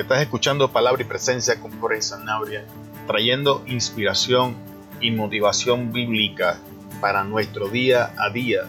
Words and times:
Estás 0.00 0.22
escuchando 0.22 0.72
Palabra 0.72 1.02
y 1.02 1.04
Presencia 1.04 1.60
con 1.60 1.78
Jorge 1.78 2.00
Sanabria, 2.00 2.64
trayendo 3.06 3.62
inspiración 3.66 4.56
y 4.98 5.10
motivación 5.10 5.92
bíblica 5.92 6.58
para 7.02 7.22
nuestro 7.22 7.68
día 7.68 8.14
a 8.16 8.30
día, 8.30 8.62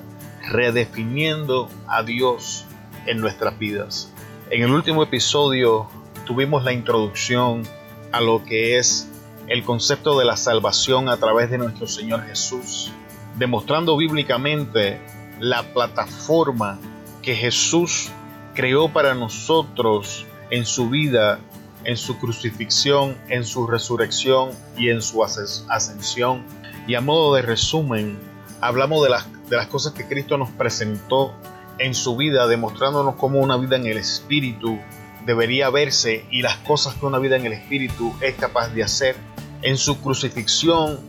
redefiniendo 0.49 1.69
a 1.87 2.03
Dios 2.03 2.65
en 3.05 3.21
nuestras 3.21 3.57
vidas. 3.57 4.11
En 4.49 4.63
el 4.63 4.71
último 4.71 5.03
episodio 5.03 5.87
tuvimos 6.25 6.65
la 6.65 6.73
introducción 6.73 7.63
a 8.11 8.19
lo 8.19 8.43
que 8.43 8.77
es 8.77 9.09
el 9.47 9.63
concepto 9.63 10.19
de 10.19 10.25
la 10.25 10.35
salvación 10.35 11.07
a 11.07 11.15
través 11.15 11.49
de 11.49 11.59
nuestro 11.59 11.87
Señor 11.87 12.25
Jesús, 12.25 12.91
demostrando 13.37 13.95
bíblicamente 13.95 14.99
la 15.39 15.63
plataforma 15.63 16.77
que 17.21 17.35
Jesús 17.35 18.09
creó 18.53 18.89
para 18.89 19.15
nosotros 19.15 20.25
en 20.51 20.65
su 20.65 20.89
vida, 20.89 21.39
en 21.85 21.97
su 21.97 22.19
crucifixión, 22.19 23.17
en 23.29 23.43
su 23.43 23.65
resurrección 23.65 24.51
y 24.77 24.89
en 24.89 25.01
su 25.01 25.23
ascensión. 25.23 26.43
Y 26.87 26.95
a 26.95 27.01
modo 27.01 27.35
de 27.35 27.41
resumen, 27.41 28.19
hablamos 28.59 29.03
de 29.03 29.09
las, 29.09 29.27
de 29.49 29.55
las 29.55 29.67
cosas 29.67 29.93
que 29.93 30.07
Cristo 30.07 30.37
nos 30.37 30.51
presentó 30.51 31.33
en 31.79 31.95
su 31.95 32.15
vida, 32.15 32.47
demostrándonos 32.47 33.15
cómo 33.15 33.39
una 33.39 33.57
vida 33.57 33.77
en 33.77 33.87
el 33.87 33.97
Espíritu 33.97 34.77
debería 35.25 35.69
verse 35.69 36.25
y 36.31 36.41
las 36.41 36.57
cosas 36.57 36.95
que 36.95 37.05
una 37.05 37.19
vida 37.19 37.37
en 37.37 37.45
el 37.45 37.53
Espíritu 37.53 38.13
es 38.21 38.35
capaz 38.35 38.69
de 38.69 38.83
hacer. 38.83 39.15
En 39.61 39.77
su 39.77 39.99
crucifixión 40.01 40.99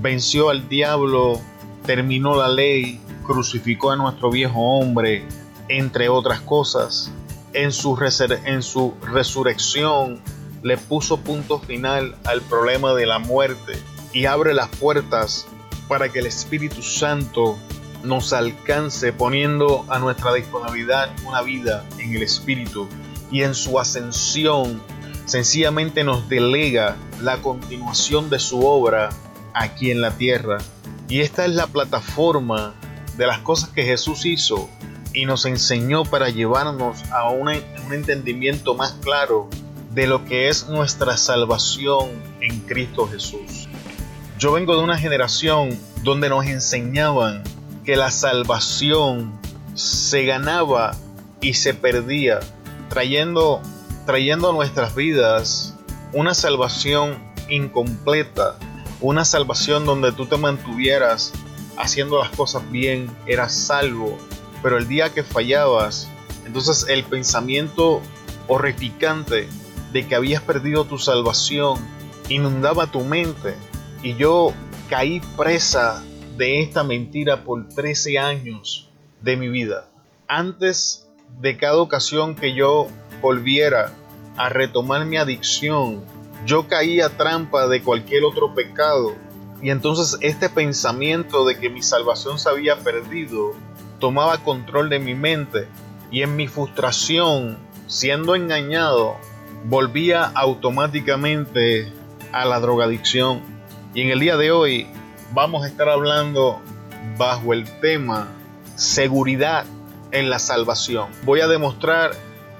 venció 0.00 0.50
al 0.50 0.68
diablo, 0.68 1.40
terminó 1.86 2.36
la 2.36 2.48
ley, 2.48 3.00
crucificó 3.26 3.92
a 3.92 3.96
nuestro 3.96 4.30
viejo 4.30 4.60
hombre, 4.60 5.24
entre 5.68 6.08
otras 6.08 6.40
cosas 6.40 7.12
en 7.52 7.72
su, 7.72 7.98
en 8.44 8.62
su 8.62 8.94
resurrección 9.02 10.20
le 10.62 10.76
puso 10.76 11.18
punto 11.18 11.58
final 11.58 12.16
al 12.24 12.42
problema 12.42 12.94
de 12.94 13.06
la 13.06 13.18
muerte 13.18 13.72
y 14.12 14.26
abre 14.26 14.54
las 14.54 14.68
puertas 14.68 15.46
para 15.88 16.10
que 16.10 16.20
el 16.20 16.26
Espíritu 16.26 16.82
Santo 16.82 17.58
nos 18.02 18.32
alcance 18.32 19.12
poniendo 19.12 19.84
a 19.88 19.98
nuestra 19.98 20.32
disponibilidad 20.34 21.10
una 21.26 21.42
vida 21.42 21.84
en 21.98 22.14
el 22.14 22.22
Espíritu 22.22 22.88
y 23.30 23.42
en 23.42 23.54
su 23.54 23.78
ascensión 23.78 24.82
sencillamente 25.26 26.02
nos 26.04 26.28
delega 26.28 26.96
la 27.20 27.38
continuación 27.38 28.30
de 28.30 28.38
su 28.38 28.66
obra 28.66 29.10
aquí 29.54 29.90
en 29.90 30.00
la 30.00 30.10
tierra. 30.12 30.58
Y 31.08 31.20
esta 31.20 31.44
es 31.44 31.52
la 31.52 31.66
plataforma 31.66 32.74
de 33.16 33.26
las 33.26 33.38
cosas 33.40 33.70
que 33.70 33.84
Jesús 33.84 34.24
hizo 34.24 34.68
y 35.12 35.26
nos 35.26 35.44
enseñó 35.44 36.04
para 36.04 36.28
llevarnos 36.30 37.02
a 37.10 37.30
un 37.30 37.50
entendimiento 37.92 38.74
más 38.74 38.92
claro 39.02 39.48
de 39.90 40.06
lo 40.06 40.24
que 40.24 40.48
es 40.48 40.68
nuestra 40.68 41.16
salvación 41.16 42.10
en 42.40 42.60
Cristo 42.60 43.08
Jesús. 43.08 43.68
Yo 44.38 44.52
vengo 44.52 44.76
de 44.76 44.82
una 44.82 44.96
generación 44.96 45.78
donde 46.02 46.28
nos 46.28 46.46
enseñaban 46.46 47.42
que 47.84 47.96
la 47.96 48.10
salvación 48.10 49.38
se 49.74 50.24
ganaba 50.24 50.92
y 51.40 51.54
se 51.54 51.74
perdía, 51.74 52.40
trayendo, 52.88 53.60
trayendo 54.06 54.50
a 54.50 54.52
nuestras 54.52 54.94
vidas 54.94 55.74
una 56.12 56.34
salvación 56.34 57.18
incompleta, 57.48 58.56
una 59.00 59.24
salvación 59.24 59.84
donde 59.84 60.12
tú 60.12 60.26
te 60.26 60.36
mantuvieras 60.36 61.32
haciendo 61.76 62.18
las 62.18 62.30
cosas 62.30 62.62
bien, 62.70 63.10
eras 63.26 63.54
salvo, 63.54 64.18
pero 64.62 64.78
el 64.78 64.88
día 64.88 65.12
que 65.12 65.22
fallabas, 65.22 66.08
entonces 66.46 66.86
el 66.88 67.04
pensamiento 67.04 68.00
horrificante 68.48 69.48
de 69.92 70.06
que 70.06 70.14
habías 70.14 70.42
perdido 70.42 70.84
tu 70.84 70.98
salvación 70.98 71.78
inundaba 72.28 72.86
tu 72.86 73.00
mente 73.00 73.54
y 74.02 74.14
yo 74.14 74.52
caí 74.88 75.20
presa 75.36 76.02
de 76.36 76.62
esta 76.62 76.84
mentira 76.84 77.44
por 77.44 77.68
13 77.68 78.18
años 78.18 78.90
de 79.20 79.36
mi 79.36 79.48
vida. 79.48 79.88
Antes 80.26 81.08
de 81.40 81.56
cada 81.56 81.76
ocasión 81.76 82.34
que 82.34 82.54
yo 82.54 82.88
volviera 83.20 83.92
a 84.36 84.48
retomar 84.48 85.04
mi 85.04 85.16
adicción, 85.16 86.02
yo 86.46 86.66
caía 86.66 87.16
trampa 87.16 87.68
de 87.68 87.82
cualquier 87.82 88.24
otro 88.24 88.54
pecado. 88.54 89.14
Y 89.62 89.70
entonces 89.70 90.18
este 90.22 90.48
pensamiento 90.48 91.44
de 91.44 91.58
que 91.58 91.68
mi 91.68 91.82
salvación 91.82 92.38
se 92.38 92.48
había 92.48 92.78
perdido 92.78 93.54
tomaba 94.00 94.38
control 94.38 94.88
de 94.88 94.98
mi 94.98 95.14
mente 95.14 95.68
y 96.10 96.22
en 96.22 96.34
mi 96.34 96.48
frustración, 96.48 97.58
siendo 97.86 98.34
engañado, 98.34 99.16
volvía 99.64 100.24
automáticamente 100.24 101.92
a 102.32 102.44
la 102.44 102.58
drogadicción. 102.58 103.42
Y 103.94 104.02
en 104.02 104.10
el 104.10 104.20
día 104.20 104.36
de 104.36 104.50
hoy 104.50 104.88
vamos 105.32 105.64
a 105.64 105.68
estar 105.68 105.88
hablando 105.88 106.60
bajo 107.16 107.52
el 107.52 107.64
tema 107.80 108.28
seguridad 108.74 109.64
en 110.10 110.30
la 110.30 110.38
salvación. 110.38 111.10
Voy 111.24 111.40
a 111.40 111.48
demostrar 111.48 112.12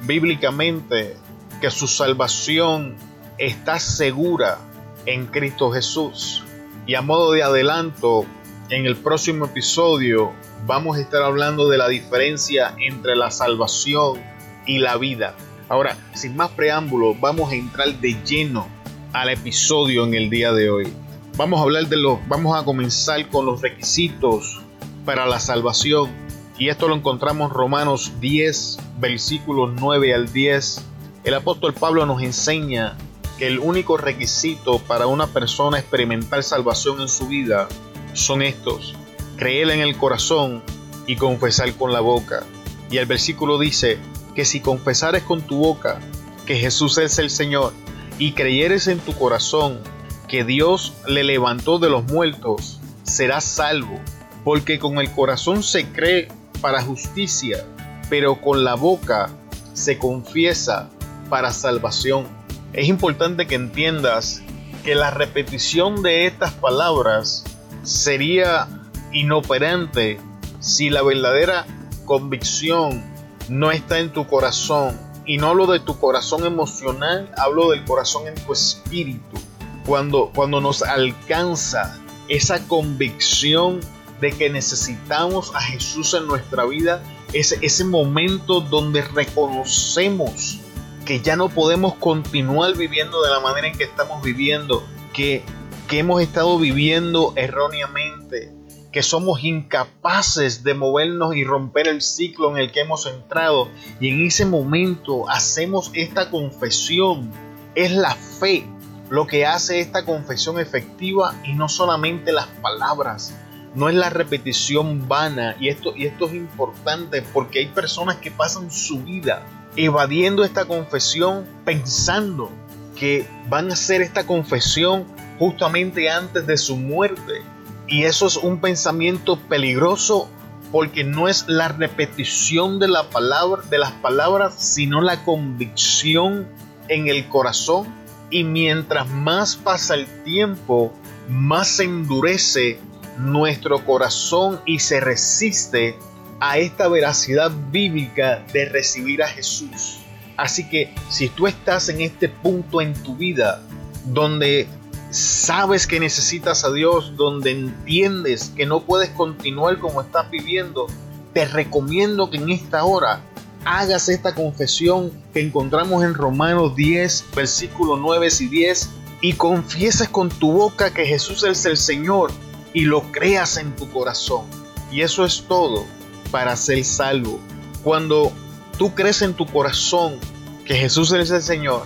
bíblicamente 0.03 1.17
que 1.61 1.71
su 1.71 1.89
salvación 1.89 2.97
está 3.39 3.79
segura 3.79 4.59
en 5.07 5.27
Cristo 5.27 5.71
Jesús. 5.71 6.45
Y 6.87 6.95
a 6.95 7.03
modo 7.03 7.33
de 7.33 7.43
adelanto, 7.43 8.25
en 8.71 8.87
el 8.87 8.97
próximo 8.97 9.47
episodio 9.47 10.33
vamos 10.65 10.97
a 10.97 11.01
estar 11.01 11.23
hablando 11.23 11.69
de 11.69 11.77
la 11.77 11.89
diferencia 11.89 12.75
entre 12.79 13.17
la 13.17 13.33
salvación 13.33 14.21
y 14.65 14.79
la 14.79 14.97
vida. 14.97 15.35
Ahora, 15.69 15.97
sin 16.15 16.37
más 16.37 16.51
preámbulos, 16.51 17.21
vamos 17.21 17.51
a 17.51 17.57
entrar 17.57 17.93
de 18.01 18.17
lleno 18.25 18.69
al 19.13 19.31
episodio 19.31 20.05
en 20.05 20.15
el 20.15 20.31
día 20.31 20.53
de 20.53 20.71
hoy. 20.71 20.93
Vamos 21.37 21.59
a 21.59 21.65
hablar 21.65 21.89
de 21.89 21.97
los, 21.97 22.19
vamos 22.29 22.57
a 22.57 22.65
comenzar 22.65 23.29
con 23.29 23.47
los 23.47 23.61
requisitos 23.61 24.61
para 25.05 25.27
la 25.27 25.41
salvación. 25.41 26.11
Y 26.57 26.69
esto 26.69 26.87
lo 26.87 26.95
encontramos 26.95 27.51
en 27.51 27.57
Romanos 27.57 28.13
10, 28.21 28.79
versículos 29.01 29.73
9 29.81 30.15
al 30.15 30.33
10. 30.33 30.85
El 31.25 31.35
apóstol 31.35 31.75
Pablo 31.75 32.07
nos 32.07 32.23
enseña 32.23 32.97
que 33.37 33.49
el 33.49 33.59
único 33.59 33.97
requisito 33.97 34.79
para 34.79 35.07
una 35.07 35.27
persona 35.27 35.79
experimentar 35.79 36.45
salvación 36.45 37.01
en 37.01 37.09
su 37.09 37.27
vida 37.27 37.67
son 38.15 38.43
estos, 38.43 38.95
creer 39.37 39.71
en 39.71 39.81
el 39.81 39.97
corazón 39.97 40.63
y 41.07 41.17
confesar 41.17 41.73
con 41.75 41.93
la 41.93 42.01
boca. 42.01 42.45
Y 42.91 42.99
el 42.99 43.07
versículo 43.07 43.59
dice 43.59 43.99
que 44.35 44.45
si 44.45 44.61
confesares 44.61 45.23
con 45.23 45.43
tu 45.43 45.57
boca 45.57 46.01
que 46.47 46.57
Jesús 46.57 46.99
es 46.99 47.19
el 47.19 47.31
Señor 47.31 47.73
y 48.19 48.33
creyeres 48.33 48.87
en 48.89 48.99
tu 48.99 49.13
corazón 49.15 49.81
que 50.29 50.45
Dios 50.45 50.93
le 51.07 51.25
levantó 51.25 51.79
de 51.79 51.91
los 51.91 52.05
muertos, 52.05 52.81
serás 53.03 53.45
salvo, 53.45 53.99
porque 54.45 54.79
con 54.79 54.99
el 54.99 55.11
corazón 55.11 55.63
se 55.63 55.87
cree 55.87 56.29
para 56.61 56.83
justicia, 56.83 57.65
pero 58.09 58.41
con 58.41 58.65
la 58.65 58.75
boca 58.75 59.31
se 59.73 59.99
confiesa 59.99 60.91
para 61.29 61.53
salvación. 61.53 62.27
Es 62.73 62.89
importante 62.89 63.47
que 63.47 63.57
entiendas 63.57 64.43
que 64.85 64.95
la 64.95 65.11
repetición 65.11 66.03
de 66.03 66.27
estas 66.27 66.53
palabras 66.53 67.45
sería 67.83 68.69
inoperante 69.13 70.21
si 70.61 70.91
la 70.91 71.03
verdadera 71.03 71.67
convicción 72.05 73.03
no 73.49 73.71
está 73.71 73.99
en 73.99 74.13
tu 74.13 74.27
corazón. 74.27 74.99
Y 75.27 75.37
no 75.37 75.49
hablo 75.49 75.67
de 75.67 75.81
tu 75.81 75.99
corazón 75.99 76.45
emocional, 76.45 77.31
hablo 77.37 77.71
del 77.71 77.85
corazón 77.85 78.27
en 78.27 78.35
tu 78.35 78.53
espíritu. 78.53 79.39
Cuando, 79.87 80.31
cuando 80.35 80.61
nos 80.61 80.83
alcanza 80.83 81.99
esa 82.29 82.67
convicción 82.67 83.81
de 84.21 84.33
que 84.33 84.51
necesitamos 84.51 85.55
a 85.55 85.61
Jesús 85.61 86.15
en 86.15 86.27
nuestra 86.27 86.65
vida, 86.65 87.03
ese, 87.33 87.59
ese 87.63 87.85
momento 87.85 88.61
donde 88.61 89.03
reconocemos 89.03 90.59
que 91.05 91.21
ya 91.21 91.37
no 91.37 91.49
podemos 91.49 91.95
continuar 91.95 92.77
viviendo 92.77 93.23
de 93.23 93.31
la 93.31 93.41
manera 93.41 93.69
en 93.69 93.77
que 93.77 93.85
estamos 93.85 94.23
viviendo, 94.23 94.85
que 95.13 95.43
que 95.91 95.99
hemos 95.99 96.23
estado 96.23 96.57
viviendo 96.57 97.33
erróneamente, 97.35 98.55
que 98.93 99.03
somos 99.03 99.43
incapaces 99.43 100.63
de 100.63 100.75
movernos 100.75 101.35
y 101.35 101.43
romper 101.43 101.89
el 101.89 102.01
ciclo 102.01 102.49
en 102.53 102.59
el 102.59 102.71
que 102.71 102.83
hemos 102.83 103.07
entrado. 103.07 103.69
Y 103.99 104.11
en 104.11 104.25
ese 104.25 104.47
momento 104.47 105.29
hacemos 105.29 105.91
esta 105.95 106.31
confesión. 106.31 107.33
Es 107.75 107.91
la 107.91 108.15
fe 108.15 108.65
lo 109.09 109.27
que 109.27 109.47
hace 109.47 109.81
esta 109.81 110.05
confesión 110.05 110.61
efectiva 110.61 111.35
y 111.45 111.55
no 111.55 111.69
solamente 111.69 112.31
las 112.31 112.47
palabras. 112.63 113.35
No 113.75 113.89
es 113.89 113.97
la 113.97 114.11
repetición 114.11 115.09
vana. 115.09 115.57
Y 115.59 115.71
esto, 115.71 115.93
y 115.97 116.07
esto 116.07 116.29
es 116.29 116.35
importante 116.35 117.21
porque 117.21 117.59
hay 117.59 117.67
personas 117.67 118.19
que 118.19 118.31
pasan 118.31 118.71
su 118.71 119.03
vida 119.03 119.45
evadiendo 119.75 120.45
esta 120.45 120.67
confesión 120.67 121.45
pensando 121.65 122.49
que 122.95 123.27
van 123.49 123.71
a 123.71 123.73
hacer 123.73 124.03
esta 124.03 124.25
confesión 124.25 125.05
justamente 125.41 126.11
antes 126.11 126.47
de 126.47 126.59
su 126.59 126.77
muerte. 126.77 127.43
Y 127.89 128.05
eso 128.05 128.27
es 128.27 128.37
un 128.37 128.61
pensamiento 128.61 129.37
peligroso 129.37 130.29
porque 130.71 131.03
no 131.03 131.29
es 131.29 131.47
la 131.49 131.69
repetición 131.69 132.79
de 132.79 132.89
la 132.89 133.09
palabra 133.09 133.63
de 133.71 133.79
las 133.79 133.93
palabras, 133.93 134.55
sino 134.59 135.01
la 135.01 135.25
convicción 135.25 136.47
en 136.89 137.09
el 137.09 137.27
corazón 137.29 137.89
y 138.29 138.45
mientras 138.45 139.09
más 139.09 139.57
pasa 139.57 139.95
el 139.95 140.07
tiempo, 140.25 140.93
más 141.31 141.69
se 141.69 141.85
endurece 141.85 142.79
nuestro 143.17 143.83
corazón 143.87 144.61
y 144.67 144.81
se 144.81 145.01
resiste 145.01 145.97
a 146.39 146.59
esta 146.59 146.87
veracidad 146.87 147.51
bíblica 147.71 148.45
de 148.53 148.67
recibir 148.67 149.23
a 149.23 149.29
Jesús. 149.29 150.01
Así 150.37 150.69
que 150.69 150.95
si 151.09 151.31
tú 151.31 151.47
estás 151.47 151.89
en 151.89 152.03
este 152.03 152.29
punto 152.29 152.83
en 152.83 152.93
tu 152.93 153.17
vida 153.17 153.63
donde 154.05 154.69
sabes 155.11 155.87
que 155.87 156.01
necesitas 156.01 156.65
a 156.65 156.73
Dios, 156.73 157.17
donde 157.17 157.51
entiendes 157.51 158.53
que 158.57 158.67
no 158.67 158.81
puedes 158.83 159.11
continuar 159.11 159.79
como 159.79 160.01
estás 160.01 160.31
viviendo, 160.31 160.87
te 161.33 161.45
recomiendo 161.45 162.31
que 162.31 162.39
en 162.39 162.51
esta 162.51 162.85
hora 162.85 163.23
hagas 163.65 164.09
esta 164.09 164.35
confesión 164.35 165.11
que 165.33 165.41
encontramos 165.41 166.03
en 166.05 166.15
Romanos 166.15 166.75
10, 166.77 167.27
versículos 167.35 167.99
9 168.01 168.29
y 168.41 168.47
10, 168.47 168.91
y 169.21 169.33
confieses 169.35 170.09
con 170.09 170.29
tu 170.29 170.53
boca 170.53 170.93
que 170.93 171.05
Jesús 171.05 171.45
es 171.45 171.65
el 171.67 171.77
Señor 171.77 172.31
y 172.73 172.83
lo 172.83 173.03
creas 173.13 173.57
en 173.57 173.75
tu 173.77 173.91
corazón. 173.91 174.47
Y 174.91 175.03
eso 175.03 175.25
es 175.25 175.45
todo 175.47 175.85
para 176.31 176.57
ser 176.57 176.85
salvo. 176.85 177.39
Cuando 177.83 178.33
tú 178.79 178.95
crees 178.95 179.23
en 179.23 179.35
tu 179.35 179.47
corazón 179.47 180.19
que 180.65 180.75
Jesús 180.75 181.13
es 181.13 181.31
el 181.31 181.43
Señor 181.43 181.83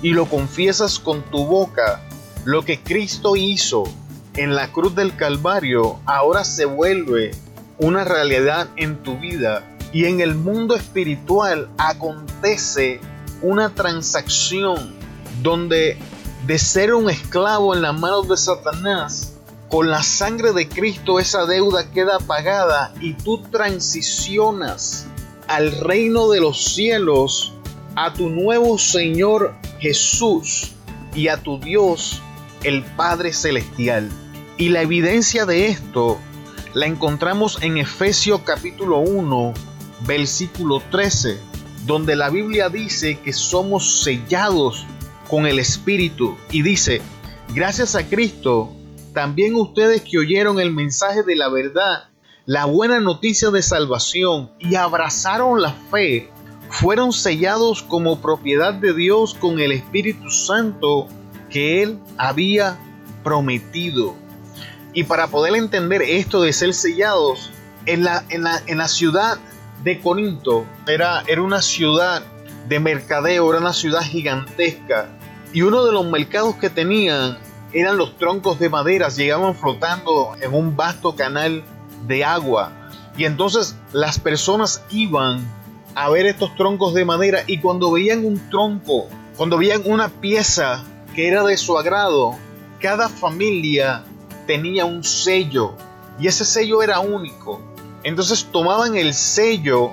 y 0.00 0.10
lo 0.10 0.26
confiesas 0.26 0.98
con 0.98 1.22
tu 1.22 1.44
boca, 1.44 2.07
lo 2.48 2.64
que 2.64 2.80
Cristo 2.80 3.36
hizo 3.36 3.84
en 4.34 4.54
la 4.54 4.72
cruz 4.72 4.94
del 4.94 5.14
Calvario 5.14 6.00
ahora 6.06 6.44
se 6.44 6.64
vuelve 6.64 7.32
una 7.76 8.04
realidad 8.04 8.70
en 8.76 9.02
tu 9.02 9.18
vida 9.18 9.66
y 9.92 10.06
en 10.06 10.22
el 10.22 10.34
mundo 10.34 10.74
espiritual 10.74 11.68
acontece 11.76 13.02
una 13.42 13.74
transacción 13.74 14.94
donde 15.42 15.98
de 16.46 16.58
ser 16.58 16.94
un 16.94 17.10
esclavo 17.10 17.74
en 17.74 17.82
las 17.82 18.00
manos 18.00 18.26
de 18.30 18.38
Satanás, 18.38 19.34
con 19.68 19.90
la 19.90 20.02
sangre 20.02 20.54
de 20.54 20.70
Cristo 20.70 21.18
esa 21.18 21.44
deuda 21.44 21.90
queda 21.90 22.18
pagada 22.18 22.94
y 23.02 23.12
tú 23.12 23.42
transicionas 23.50 25.06
al 25.48 25.70
reino 25.80 26.30
de 26.30 26.40
los 26.40 26.64
cielos, 26.64 27.52
a 27.94 28.14
tu 28.14 28.30
nuevo 28.30 28.78
Señor 28.78 29.54
Jesús 29.80 30.72
y 31.14 31.28
a 31.28 31.36
tu 31.36 31.60
Dios, 31.60 32.22
el 32.62 32.82
Padre 32.82 33.32
Celestial. 33.32 34.08
Y 34.56 34.70
la 34.70 34.82
evidencia 34.82 35.46
de 35.46 35.68
esto 35.68 36.18
la 36.74 36.86
encontramos 36.86 37.58
en 37.62 37.78
Efesios 37.78 38.42
capítulo 38.44 38.98
1, 38.98 39.54
versículo 40.06 40.82
13, 40.90 41.38
donde 41.86 42.16
la 42.16 42.30
Biblia 42.30 42.68
dice 42.68 43.18
que 43.20 43.32
somos 43.32 44.02
sellados 44.02 44.84
con 45.28 45.46
el 45.46 45.58
Espíritu 45.58 46.36
y 46.50 46.62
dice, 46.62 47.00
gracias 47.54 47.94
a 47.94 48.06
Cristo, 48.06 48.72
también 49.12 49.54
ustedes 49.54 50.02
que 50.02 50.18
oyeron 50.18 50.60
el 50.60 50.72
mensaje 50.72 51.22
de 51.22 51.36
la 51.36 51.48
verdad, 51.48 52.08
la 52.46 52.64
buena 52.64 53.00
noticia 53.00 53.50
de 53.50 53.62
salvación 53.62 54.50
y 54.58 54.74
abrazaron 54.74 55.60
la 55.60 55.72
fe, 55.90 56.30
fueron 56.70 57.12
sellados 57.12 57.82
como 57.82 58.20
propiedad 58.20 58.74
de 58.74 58.94
Dios 58.94 59.34
con 59.34 59.60
el 59.60 59.72
Espíritu 59.72 60.30
Santo 60.30 61.08
que 61.50 61.82
Él 61.82 61.98
había 62.16 62.78
prometido. 63.22 64.14
Y 64.92 65.04
para 65.04 65.28
poder 65.28 65.54
entender 65.54 66.02
esto 66.02 66.42
de 66.42 66.52
ser 66.52 66.74
sellados, 66.74 67.50
en 67.86 68.04
la, 68.04 68.24
en 68.28 68.42
la, 68.42 68.60
en 68.66 68.78
la 68.78 68.88
ciudad 68.88 69.38
de 69.82 70.00
Corinto 70.00 70.66
era, 70.86 71.22
era 71.26 71.42
una 71.42 71.62
ciudad 71.62 72.22
de 72.68 72.80
mercadeo, 72.80 73.50
era 73.50 73.60
una 73.60 73.72
ciudad 73.72 74.02
gigantesca. 74.02 75.08
Y 75.52 75.62
uno 75.62 75.84
de 75.84 75.92
los 75.92 76.06
mercados 76.06 76.56
que 76.56 76.68
tenían 76.68 77.38
eran 77.72 77.96
los 77.96 78.16
troncos 78.16 78.58
de 78.58 78.68
madera, 78.68 79.08
llegaban 79.08 79.54
flotando 79.54 80.32
en 80.40 80.54
un 80.54 80.76
vasto 80.76 81.14
canal 81.14 81.62
de 82.06 82.24
agua. 82.24 82.72
Y 83.16 83.24
entonces 83.24 83.76
las 83.92 84.18
personas 84.18 84.82
iban 84.90 85.46
a 85.94 86.08
ver 86.10 86.26
estos 86.26 86.54
troncos 86.54 86.94
de 86.94 87.04
madera 87.04 87.42
y 87.46 87.58
cuando 87.58 87.90
veían 87.90 88.24
un 88.24 88.38
tronco, 88.50 89.08
cuando 89.36 89.58
veían 89.58 89.82
una 89.84 90.08
pieza 90.08 90.84
que 91.18 91.26
era 91.26 91.42
de 91.42 91.56
su 91.56 91.76
agrado, 91.76 92.36
cada 92.78 93.08
familia 93.08 94.04
tenía 94.46 94.84
un 94.84 95.02
sello 95.02 95.74
y 96.16 96.28
ese 96.28 96.44
sello 96.44 96.80
era 96.80 97.00
único. 97.00 97.60
Entonces 98.04 98.46
tomaban 98.52 98.96
el 98.96 99.12
sello 99.14 99.90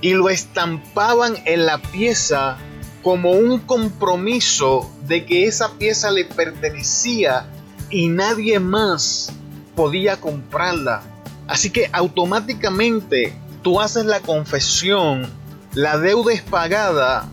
y 0.00 0.14
lo 0.14 0.28
estampaban 0.28 1.34
en 1.46 1.66
la 1.66 1.78
pieza 1.78 2.58
como 3.02 3.32
un 3.32 3.58
compromiso 3.58 4.88
de 5.02 5.26
que 5.26 5.48
esa 5.48 5.72
pieza 5.72 6.12
le 6.12 6.24
pertenecía 6.24 7.48
y 7.90 8.06
nadie 8.06 8.60
más 8.60 9.32
podía 9.74 10.20
comprarla. 10.20 11.02
Así 11.48 11.70
que 11.70 11.90
automáticamente 11.92 13.36
tú 13.64 13.80
haces 13.80 14.04
la 14.04 14.20
confesión, 14.20 15.28
la 15.74 15.98
deuda 15.98 16.32
es 16.32 16.42
pagada, 16.42 17.28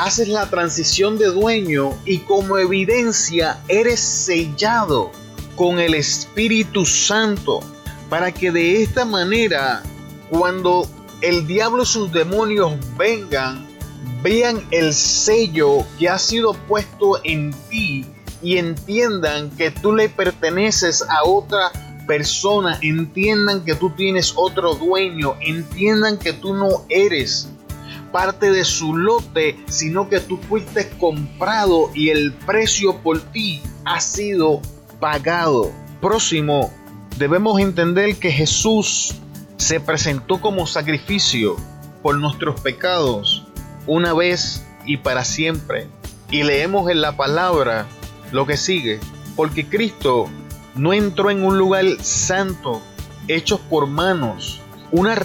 haces 0.00 0.28
la 0.28 0.48
transición 0.48 1.18
de 1.18 1.26
dueño 1.26 1.90
y 2.06 2.20
como 2.20 2.56
evidencia 2.56 3.60
eres 3.68 4.00
sellado 4.00 5.12
con 5.56 5.78
el 5.78 5.92
Espíritu 5.94 6.86
Santo 6.86 7.60
para 8.08 8.32
que 8.32 8.50
de 8.50 8.82
esta 8.82 9.04
manera 9.04 9.82
cuando 10.30 10.88
el 11.20 11.46
diablo 11.46 11.82
y 11.82 11.86
sus 11.86 12.10
demonios 12.10 12.72
vengan, 12.96 13.66
vean 14.22 14.66
el 14.70 14.94
sello 14.94 15.84
que 15.98 16.08
ha 16.08 16.18
sido 16.18 16.54
puesto 16.54 17.20
en 17.22 17.52
ti 17.68 18.06
y 18.42 18.56
entiendan 18.56 19.50
que 19.50 19.70
tú 19.70 19.94
le 19.94 20.08
perteneces 20.08 21.02
a 21.02 21.24
otra 21.24 21.72
persona, 22.06 22.78
entiendan 22.80 23.66
que 23.66 23.74
tú 23.74 23.90
tienes 23.90 24.32
otro 24.34 24.76
dueño, 24.76 25.36
entiendan 25.42 26.16
que 26.16 26.32
tú 26.32 26.54
no 26.54 26.86
eres 26.88 27.50
parte 28.12 28.50
de 28.50 28.64
su 28.64 28.96
lote, 28.96 29.58
sino 29.68 30.08
que 30.08 30.20
tú 30.20 30.36
fuiste 30.36 30.88
comprado 30.98 31.90
y 31.94 32.10
el 32.10 32.32
precio 32.32 32.98
por 32.98 33.20
ti 33.20 33.62
ha 33.84 34.00
sido 34.00 34.60
pagado. 34.98 35.72
Próximo, 36.00 36.72
debemos 37.16 37.60
entender 37.60 38.16
que 38.16 38.30
Jesús 38.30 39.14
se 39.56 39.80
presentó 39.80 40.40
como 40.40 40.66
sacrificio 40.66 41.56
por 42.02 42.18
nuestros 42.18 42.60
pecados 42.60 43.46
una 43.86 44.14
vez 44.14 44.64
y 44.86 44.98
para 44.98 45.24
siempre. 45.24 45.88
Y 46.30 46.42
leemos 46.42 46.90
en 46.90 47.00
la 47.00 47.16
palabra 47.16 47.86
lo 48.32 48.46
que 48.46 48.56
sigue, 48.56 49.00
porque 49.36 49.66
Cristo 49.66 50.26
no 50.74 50.92
entró 50.92 51.30
en 51.30 51.44
un 51.44 51.58
lugar 51.58 51.84
santo 52.00 52.80
hecho 53.28 53.58
por 53.58 53.86
manos, 53.86 54.60
una, 54.92 55.16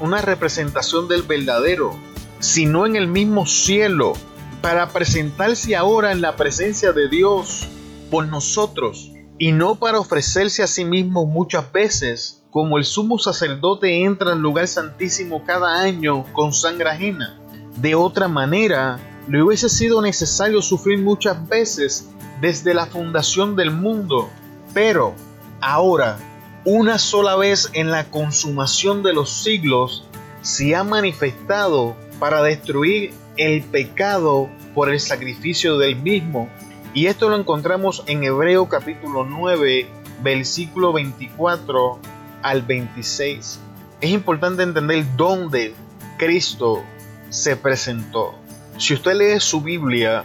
una 0.00 0.20
representación 0.20 1.08
del 1.08 1.22
verdadero, 1.22 1.96
sino 2.42 2.86
en 2.86 2.96
el 2.96 3.06
mismo 3.06 3.46
cielo, 3.46 4.14
para 4.60 4.88
presentarse 4.88 5.76
ahora 5.76 6.10
en 6.10 6.20
la 6.20 6.34
presencia 6.34 6.92
de 6.92 7.08
Dios 7.08 7.68
por 8.10 8.26
nosotros, 8.26 9.12
y 9.38 9.52
no 9.52 9.76
para 9.76 10.00
ofrecerse 10.00 10.64
a 10.64 10.66
sí 10.66 10.84
mismo 10.84 11.24
muchas 11.24 11.70
veces, 11.70 12.42
como 12.50 12.78
el 12.78 12.84
sumo 12.84 13.18
sacerdote 13.18 14.02
entra 14.02 14.32
al 14.32 14.40
lugar 14.40 14.66
santísimo 14.66 15.44
cada 15.44 15.80
año 15.80 16.24
con 16.32 16.52
sangre 16.52 16.90
ajena. 16.90 17.38
De 17.76 17.94
otra 17.94 18.26
manera, 18.26 18.98
le 19.28 19.40
hubiese 19.40 19.68
sido 19.68 20.02
necesario 20.02 20.62
sufrir 20.62 20.98
muchas 20.98 21.48
veces 21.48 22.10
desde 22.40 22.74
la 22.74 22.86
fundación 22.86 23.54
del 23.54 23.70
mundo, 23.70 24.28
pero 24.74 25.14
ahora, 25.60 26.18
una 26.64 26.98
sola 26.98 27.36
vez 27.36 27.70
en 27.72 27.92
la 27.92 28.10
consumación 28.10 29.04
de 29.04 29.12
los 29.12 29.30
siglos, 29.30 30.08
se 30.42 30.74
ha 30.74 30.82
manifestado 30.82 31.94
para 32.22 32.40
destruir 32.40 33.12
el 33.36 33.64
pecado 33.64 34.48
por 34.76 34.88
el 34.88 35.00
sacrificio 35.00 35.76
del 35.76 35.96
mismo. 35.96 36.48
Y 36.94 37.06
esto 37.06 37.28
lo 37.28 37.34
encontramos 37.34 38.04
en 38.06 38.22
Hebreo 38.22 38.68
capítulo 38.68 39.24
9, 39.24 39.88
versículo 40.22 40.92
24 40.92 41.98
al 42.42 42.62
26. 42.62 43.58
Es 44.00 44.10
importante 44.10 44.62
entender 44.62 45.04
dónde 45.16 45.74
Cristo 46.16 46.84
se 47.28 47.56
presentó. 47.56 48.36
Si 48.78 48.94
usted 48.94 49.16
lee 49.16 49.40
su 49.40 49.60
Biblia, 49.60 50.22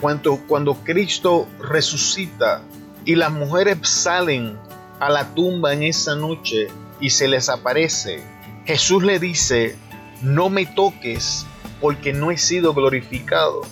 cuando, 0.00 0.36
cuando 0.46 0.74
Cristo 0.84 1.48
resucita 1.58 2.62
y 3.04 3.16
las 3.16 3.32
mujeres 3.32 3.78
salen 3.82 4.56
a 5.00 5.10
la 5.10 5.34
tumba 5.34 5.72
en 5.72 5.82
esa 5.82 6.14
noche 6.14 6.68
y 7.00 7.10
se 7.10 7.26
les 7.26 7.48
aparece, 7.48 8.22
Jesús 8.66 9.02
le 9.02 9.18
dice, 9.18 9.76
no 10.22 10.50
me 10.50 10.66
toques 10.66 11.46
porque 11.80 12.12
no 12.12 12.30
he 12.30 12.38
sido 12.38 12.74
glorificado. 12.74 13.62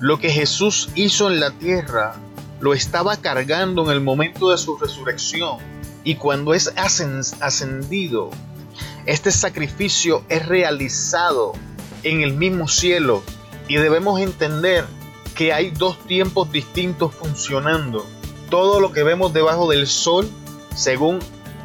Lo 0.00 0.18
que 0.18 0.30
Jesús 0.30 0.90
hizo 0.94 1.30
en 1.30 1.40
la 1.40 1.52
tierra 1.52 2.16
lo 2.60 2.74
estaba 2.74 3.16
cargando 3.16 3.84
en 3.84 3.90
el 3.90 4.00
momento 4.00 4.50
de 4.50 4.58
su 4.58 4.76
resurrección 4.76 5.58
y 6.04 6.16
cuando 6.16 6.54
es 6.54 6.72
ascendido, 6.76 8.30
este 9.06 9.30
sacrificio 9.30 10.24
es 10.28 10.46
realizado 10.46 11.52
en 12.02 12.22
el 12.22 12.34
mismo 12.34 12.68
cielo 12.68 13.22
y 13.68 13.76
debemos 13.76 14.20
entender 14.20 14.84
que 15.34 15.52
hay 15.52 15.70
dos 15.70 15.98
tiempos 16.06 16.50
distintos 16.52 17.14
funcionando. 17.14 18.06
Todo 18.50 18.80
lo 18.80 18.92
que 18.92 19.02
vemos 19.02 19.32
debajo 19.32 19.68
del 19.68 19.86
sol, 19.86 20.30
según 20.74 21.18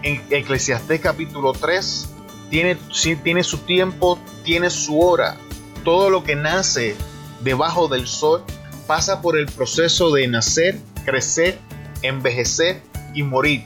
Eclesiastés 0.03 0.99
capítulo 0.99 1.53
3, 1.53 2.09
tiene, 2.51 2.77
tiene 3.23 3.43
su 3.43 3.57
tiempo, 3.59 4.19
tiene 4.43 4.69
su 4.69 4.99
hora. 4.99 5.37
Todo 5.83 6.11
lo 6.11 6.23
que 6.23 6.35
nace 6.35 6.95
debajo 7.43 7.87
del 7.87 8.05
sol 8.05 8.43
pasa 8.85 9.21
por 9.21 9.39
el 9.39 9.47
proceso 9.47 10.11
de 10.11 10.27
nacer, 10.27 10.77
crecer, 11.05 11.57
envejecer 12.03 12.81
y 13.15 13.23
morir. 13.23 13.63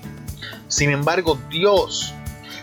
Sin 0.68 0.92
embargo, 0.92 1.38
Dios 1.50 2.14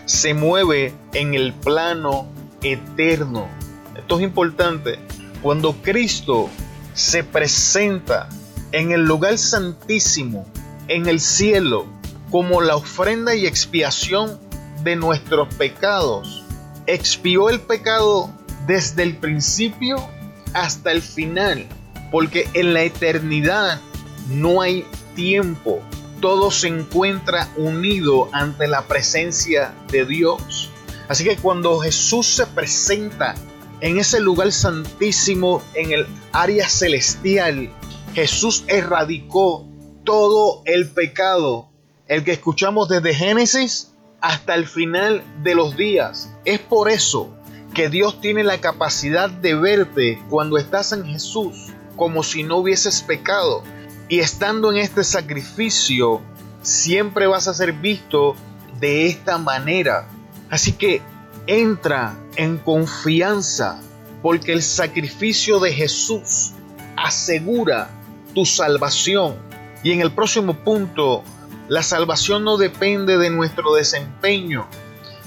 se 0.05 0.33
mueve 0.33 0.93
en 1.13 1.33
el 1.33 1.53
plano 1.53 2.27
eterno. 2.61 3.47
Esto 3.95 4.17
es 4.17 4.23
importante. 4.23 4.99
Cuando 5.41 5.73
Cristo 5.73 6.49
se 6.93 7.25
presenta 7.25 8.29
en 8.71 8.93
el 8.93 9.01
lugar 9.01 9.37
santísimo, 9.37 10.47
en 10.87 11.07
el 11.07 11.19
cielo, 11.19 11.85
como 12.31 12.61
la 12.61 12.77
ofrenda 12.77 13.35
y 13.35 13.45
expiación 13.45 14.39
de 14.83 14.95
nuestros 14.95 15.53
pecados, 15.55 16.43
expió 16.85 17.49
el 17.49 17.59
pecado 17.61 18.29
desde 18.67 19.03
el 19.03 19.17
principio 19.17 19.97
hasta 20.53 20.91
el 20.91 21.01
final, 21.01 21.65
porque 22.11 22.47
en 22.53 22.73
la 22.73 22.83
eternidad 22.83 23.79
no 24.29 24.61
hay 24.61 24.85
tiempo, 25.15 25.81
todo 26.21 26.51
se 26.51 26.67
encuentra 26.67 27.49
unido 27.57 28.29
ante 28.31 28.67
la 28.67 28.83
presencia 28.83 29.73
de 29.91 30.05
Dios. 30.05 30.69
Así 31.07 31.23
que 31.23 31.35
cuando 31.37 31.79
Jesús 31.79 32.27
se 32.27 32.45
presenta 32.45 33.35
en 33.81 33.99
ese 33.99 34.21
lugar 34.21 34.51
santísimo, 34.51 35.61
en 35.73 35.91
el 35.91 36.07
área 36.31 36.69
celestial, 36.69 37.69
Jesús 38.13 38.63
erradicó 38.67 39.67
todo 40.05 40.61
el 40.65 40.89
pecado, 40.89 41.69
el 42.07 42.23
que 42.23 42.31
escuchamos 42.31 42.87
desde 42.87 43.13
Génesis 43.13 43.92
hasta 44.23 44.55
el 44.55 44.65
final 44.65 45.21
de 45.43 45.53
los 45.53 45.75
días. 45.75 46.31
Es 46.45 46.59
por 46.59 46.89
eso 46.89 47.29
que 47.75 47.89
Dios 47.89 48.21
tiene 48.21 48.45
la 48.45 48.59
capacidad 48.61 49.29
de 49.29 49.53
verte 49.53 50.23
cuando 50.29 50.57
estás 50.57 50.93
en 50.93 51.05
Jesús 51.05 51.73
como 51.97 52.23
si 52.23 52.43
no 52.43 52.57
hubieses 52.57 53.01
pecado. 53.01 53.63
Y 54.07 54.19
estando 54.19 54.71
en 54.71 54.77
este 54.77 55.03
sacrificio, 55.03 56.21
siempre 56.61 57.27
vas 57.27 57.49
a 57.49 57.53
ser 57.53 57.73
visto 57.73 58.35
de 58.79 59.07
esta 59.07 59.37
manera. 59.37 60.07
Así 60.49 60.71
que 60.71 61.01
entra 61.45 62.15
en 62.37 62.57
confianza, 62.59 63.81
porque 64.21 64.53
el 64.53 64.63
sacrificio 64.63 65.59
de 65.59 65.73
Jesús 65.73 66.51
asegura 66.95 67.89
tu 68.33 68.45
salvación. 68.45 69.35
Y 69.83 69.91
en 69.91 69.99
el 69.99 70.13
próximo 70.13 70.53
punto, 70.53 71.23
la 71.67 71.83
salvación 71.83 72.43
no 72.43 72.57
depende 72.57 73.17
de 73.17 73.29
nuestro 73.29 73.73
desempeño, 73.75 74.67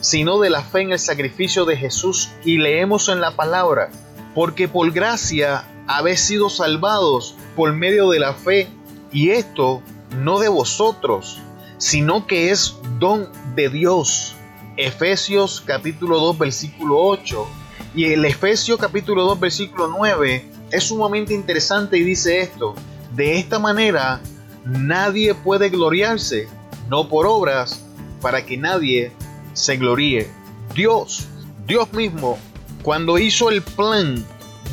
sino 0.01 0.39
de 0.39 0.51
la 0.51 0.63
fe 0.63 0.83
en 0.83 0.93
el 0.93 0.99
sacrificio 0.99 1.65
de 1.65 1.77
Jesús. 1.77 2.31
Y 2.45 2.59
leemos 2.59 3.09
en 3.09 3.21
la 3.21 3.33
palabra, 3.33 3.91
porque 4.35 4.69
por 4.69 4.93
gracia 4.93 5.65
habéis 5.87 6.21
sido 6.21 6.51
salvados 6.51 7.35
por 7.55 7.73
medio 7.73 8.11
de 8.11 8.21
la 8.21 8.35
fe, 8.35 8.69
y 9.13 9.31
esto 9.31 9.83
no 10.19 10.39
de 10.39 10.49
vosotros, 10.49 11.39
sino 11.79 12.27
que 12.27 12.51
es 12.51 12.77
don 12.99 13.29
de 13.55 13.69
Dios. 13.69 14.35
Efesios 14.77 15.63
capítulo 15.65 16.21
2 16.21 16.39
versículo 16.39 16.99
8 16.99 17.47
y 17.95 18.13
el 18.13 18.27
Efesios 18.27 18.79
capítulo 18.79 19.25
2 19.25 19.41
versículo 19.41 19.89
9 19.89 20.51
es 20.71 20.85
sumamente 20.85 21.33
interesante 21.33 21.97
y 21.97 22.05
dice 22.05 22.41
esto, 22.41 22.75
de 23.15 23.39
esta 23.39 23.59
manera 23.59 24.21
nadie 24.67 25.35
puede 25.35 25.69
gloriarse, 25.71 26.49
no 26.89 27.09
por 27.09 27.27
obras, 27.27 27.83
para 28.21 28.45
que 28.45 28.57
nadie 28.57 29.13
se 29.55 29.77
gloríe. 29.77 30.29
Dios, 30.75 31.29
Dios 31.67 31.93
mismo, 31.93 32.39
cuando 32.83 33.19
hizo 33.19 33.51
el 33.51 33.63
plan, 33.63 34.25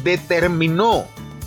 determinó 0.04 1.06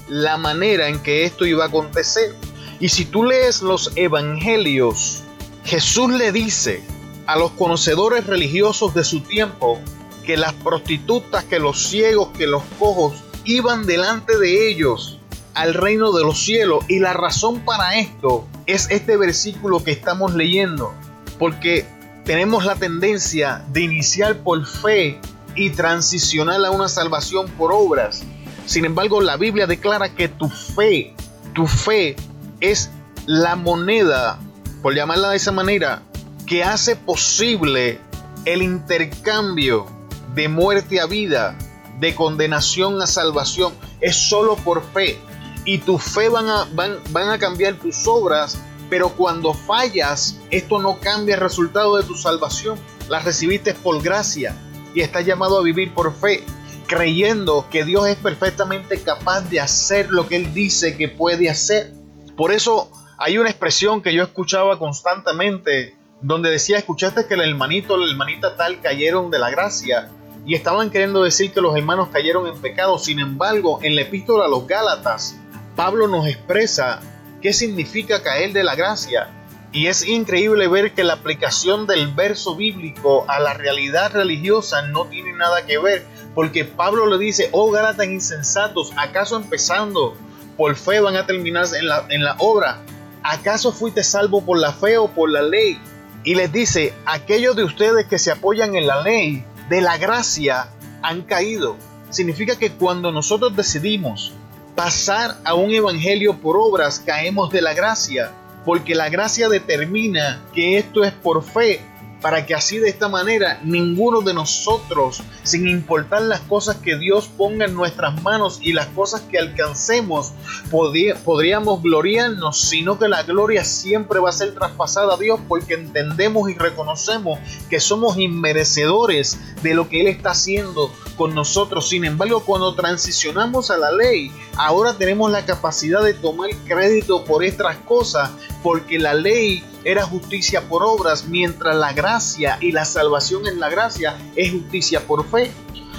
la 0.09 0.37
manera 0.37 0.88
en 0.88 1.00
que 1.00 1.25
esto 1.25 1.45
iba 1.47 1.65
a 1.65 1.69
acontecer. 1.69 2.35
Y 2.79 2.88
si 2.88 3.05
tú 3.05 3.25
lees 3.25 3.62
los 3.62 3.93
evangelios, 3.97 5.25
Jesús 5.65 6.11
le 6.12 6.31
dice 6.31 6.83
a 7.26 7.37
los 7.37 7.50
conocedores 7.53 8.26
religiosos 8.26 8.95
de 8.95 9.03
su 9.03 9.21
tiempo 9.21 9.81
que 10.25 10.37
las 10.37 10.53
prostitutas, 10.55 11.45
que 11.45 11.59
los 11.59 11.88
ciegos, 11.88 12.29
que 12.37 12.47
los 12.47 12.62
cojos 12.79 13.15
iban 13.45 13.87
delante 13.87 14.38
de 14.38 14.69
ellos 14.69 15.19
al 15.57 15.75
reino 15.75 16.13
de 16.13 16.23
los 16.23 16.45
cielos. 16.45 16.85
Y 16.89 17.01
la 17.01 17.13
razón 17.13 17.61
para 17.61 17.99
esto 17.99 18.47
es 18.67 18.89
este 18.91 19.17
versículo 19.17 19.83
que 19.83 19.91
estamos 19.91 20.35
leyendo, 20.35 20.95
porque 21.39 21.87
tenemos 22.25 22.65
la 22.65 22.77
tendencia 22.77 23.65
de 23.73 23.81
iniciar 23.81 24.37
por 24.39 24.65
fe 24.67 25.19
y 25.57 25.71
transicionar 25.71 26.65
a 26.65 26.71
una 26.71 26.89
salvación 26.89 27.49
por 27.53 27.73
obras. 27.73 28.23
Sin 28.67 28.85
embargo, 28.85 29.21
la 29.21 29.37
Biblia 29.37 29.67
declara 29.67 30.15
que 30.15 30.29
tu 30.29 30.49
fe, 30.49 31.15
tu 31.55 31.67
fe 31.67 32.17
es 32.61 32.91
la 33.27 33.57
moneda, 33.57 34.39
por 34.83 34.95
llamarla 34.95 35.31
de 35.31 35.37
esa 35.37 35.53
manera, 35.53 36.03
que 36.47 36.63
hace 36.63 36.97
posible 36.97 37.99
el 38.45 38.63
intercambio 38.63 39.87
de 40.35 40.49
muerte 40.49 41.01
a 41.01 41.07
vida, 41.07 41.57
de 41.99 42.15
condenación 42.15 43.01
a 43.01 43.07
salvación. 43.07 43.73
Es 44.01 44.17
solo 44.17 44.57
por 44.57 44.83
fe. 44.93 45.19
Y 45.67 45.79
tu 45.79 45.99
fe 45.99 46.31
van 46.31 46.49
a, 46.49 46.67
van, 46.73 46.97
van 47.11 47.29
a 47.29 47.39
cambiar 47.39 47.75
tus 47.75 48.07
obras, 48.07 48.59
pero 48.89 49.11
cuando 49.11 49.53
fallas, 49.53 50.39
esto 50.51 50.81
no 50.81 50.99
cambia 51.01 51.35
el 51.35 51.41
resultado 51.43 51.97
de 51.97 52.05
tu 52.05 52.15
salvación. 52.15 52.79
La 53.09 53.19
recibiste 53.19 53.75
por 53.75 54.03
gracia 54.03 54.57
y 54.95 55.01
estás 55.03 55.27
llamado 55.27 55.59
a 55.59 55.63
vivir 55.63 55.93
por 55.93 56.15
fe, 56.15 56.43
creyendo 56.87 57.67
que 57.71 57.85
Dios 57.85 58.09
es 58.09 58.17
perfectamente 58.17 58.99
capaz 59.01 59.43
de 59.43 59.61
hacer 59.61 60.11
lo 60.11 60.27
que 60.27 60.37
Él 60.37 60.55
dice 60.55 60.97
que 60.97 61.09
puede 61.09 61.51
hacer. 61.51 61.93
Por 62.37 62.53
eso 62.53 62.91
hay 63.19 63.39
una 63.39 63.51
expresión 63.51 64.03
que 64.03 64.15
yo 64.15 64.23
escuchaba 64.23 64.79
constantemente 64.79 65.97
donde 66.23 66.51
decía, 66.51 66.79
escuchaste 66.79 67.27
que 67.27 67.35
el 67.35 67.43
hermanito, 67.43 67.97
la 67.97 68.11
hermanita 68.11 68.57
tal 68.57 68.81
cayeron 68.81 69.31
de 69.31 69.39
la 69.39 69.51
gracia 69.51 70.11
y 70.47 70.55
estaban 70.55 70.91
queriendo 70.91 71.23
decir 71.23 71.53
que 71.53 71.61
los 71.61 71.77
hermanos 71.77 72.09
cayeron 72.13 72.47
en 72.47 72.57
pecado. 72.61 72.99
Sin 72.99 73.19
embargo, 73.19 73.81
en 73.83 73.97
la 73.97 74.03
epístola 74.03 74.45
a 74.47 74.49
los 74.49 74.67
Gálatas, 74.67 75.37
Pablo 75.76 76.09
nos 76.09 76.26
expresa 76.26 77.00
qué 77.42 77.52
significa 77.52 78.23
caer 78.23 78.52
de 78.52 78.64
la 78.64 78.75
gracia. 78.75 79.28
Y 79.73 79.88
es 79.88 80.06
increíble 80.06 80.68
ver 80.68 80.95
que 80.95 81.04
la 81.04 81.12
aplicación 81.12 81.87
del 81.87 82.14
verso 82.14 82.56
bíblico 82.56 83.26
a 83.28 83.38
la 83.40 83.52
realidad 83.52 84.12
religiosa 84.12 84.83
no 84.83 85.04
tiene 85.04 85.35
nada 85.35 85.66
que 85.66 85.76
ver, 85.76 86.06
porque 86.35 86.64
Pablo 86.64 87.06
le 87.06 87.18
dice, 87.18 87.50
oh 87.52 87.71
Gálatas 87.71 88.06
insensatos, 88.06 88.92
¿acaso 88.97 89.37
empezando 89.37 90.16
por 90.56 90.75
fe 90.76 91.00
van 91.00 91.16
a 91.16 91.26
terminar 91.26 91.66
en 91.78 91.87
la, 91.87 92.06
en 92.09 92.25
la 92.25 92.37
obra. 92.38 92.78
¿Acaso 93.23 93.73
fuiste 93.73 94.02
salvo 94.02 94.45
por 94.45 94.59
la 94.59 94.73
fe 94.73 94.97
o 94.99 95.09
por 95.09 95.30
la 95.30 95.42
ley? 95.42 95.78
Y 96.25 96.35
les 96.35 96.50
dice, 96.50 96.95
aquellos 97.04 97.54
de 97.54 97.64
ustedes 97.64 98.06
que 98.06 98.18
se 98.18 98.30
apoyan 98.30 98.75
en 98.76 98.87
la 98.87 99.02
ley, 99.02 99.45
de 99.68 99.80
la 99.80 99.99
gracia, 99.99 100.68
han 101.02 101.23
caído. 101.23 101.76
Significa 102.11 102.56
que 102.56 102.73
cuando 102.73 103.12
nosotros 103.12 103.54
decidimos 103.54 104.33
pasar 104.76 105.38
a 105.42 105.54
un 105.54 105.73
evangelio 105.73 106.38
por 106.38 106.56
obras, 106.56 107.02
caemos 107.04 107.50
de 107.50 107.62
la 107.62 107.75
gracia, 107.75 108.30
porque 108.64 108.95
la 108.95 109.09
gracia 109.09 109.49
determina 109.49 110.42
que 110.52 110.78
esto 110.78 111.02
es 111.02 111.12
por 111.12 111.42
fe 111.42 111.80
para 112.21 112.47
que 112.47 112.55
así 112.55 112.79
de 112.79 112.89
esta 112.89 113.09
manera 113.09 113.61
ninguno 113.63 114.21
de 114.21 114.35
nosotros, 114.35 115.23
sin 115.43 115.69
importar 115.69 116.23
las 116.23 116.41
cosas 116.41 116.77
que 116.77 116.97
Dios 116.97 117.29
ponga 117.37 117.67
en 117.67 117.75
nuestras 117.75 118.21
manos 118.23 118.59
y 118.63 118.73
las 118.73 118.87
cosas 118.89 119.23
que 119.23 119.39
alcancemos, 119.39 120.33
podríamos 120.71 121.83
gloriarnos, 121.83 122.61
sino 122.61 122.99
que 122.99 123.09
la 123.09 123.23
gloria 123.23 123.65
siempre 123.65 124.19
va 124.19 124.31
a 124.31 124.33
ser 124.33 124.55
traspasada 124.55 125.15
a 125.15 125.19
Dios 125.19 125.41
porque 125.47 125.75
entendemos 125.75 126.51
y 126.51 126.55
reconocemos 126.55 127.39
que 127.69 127.81
somos 127.81 128.17
inmerecedores 128.19 129.39
de 129.63 129.75
lo 129.75 129.89
que 129.89 130.01
Él 130.01 130.07
está 130.09 130.31
haciendo 130.31 130.93
con 131.17 131.35
nosotros. 131.35 131.89
Sin 131.89 132.05
embargo, 132.05 132.43
cuando 132.45 132.75
transicionamos 132.75 133.71
a 133.71 133.77
la 133.77 133.93
ley, 133.93 134.31
ahora 134.57 134.97
tenemos 134.97 135.31
la 135.31 135.45
capacidad 135.45 136.03
de 136.03 136.15
tomar 136.15 136.51
crédito 136.67 137.25
por 137.25 137.45
estas 137.45 137.77
cosas 137.79 138.31
porque 138.63 138.99
la 138.99 139.15
ley 139.15 139.65
era 139.87 140.05
justicia 140.05 140.69
por 140.69 140.83
obras, 140.83 141.26
mientras 141.28 141.76
la 141.76 141.93
gracia 141.93 142.59
y 142.61 142.73
la 142.73 142.85
salvación 142.85 143.47
en 143.47 143.61
la 143.61 143.71
gracia 143.71 144.19
es 144.35 144.50
justicia 144.50 145.07
por 145.07 145.25
fe. 145.31 145.52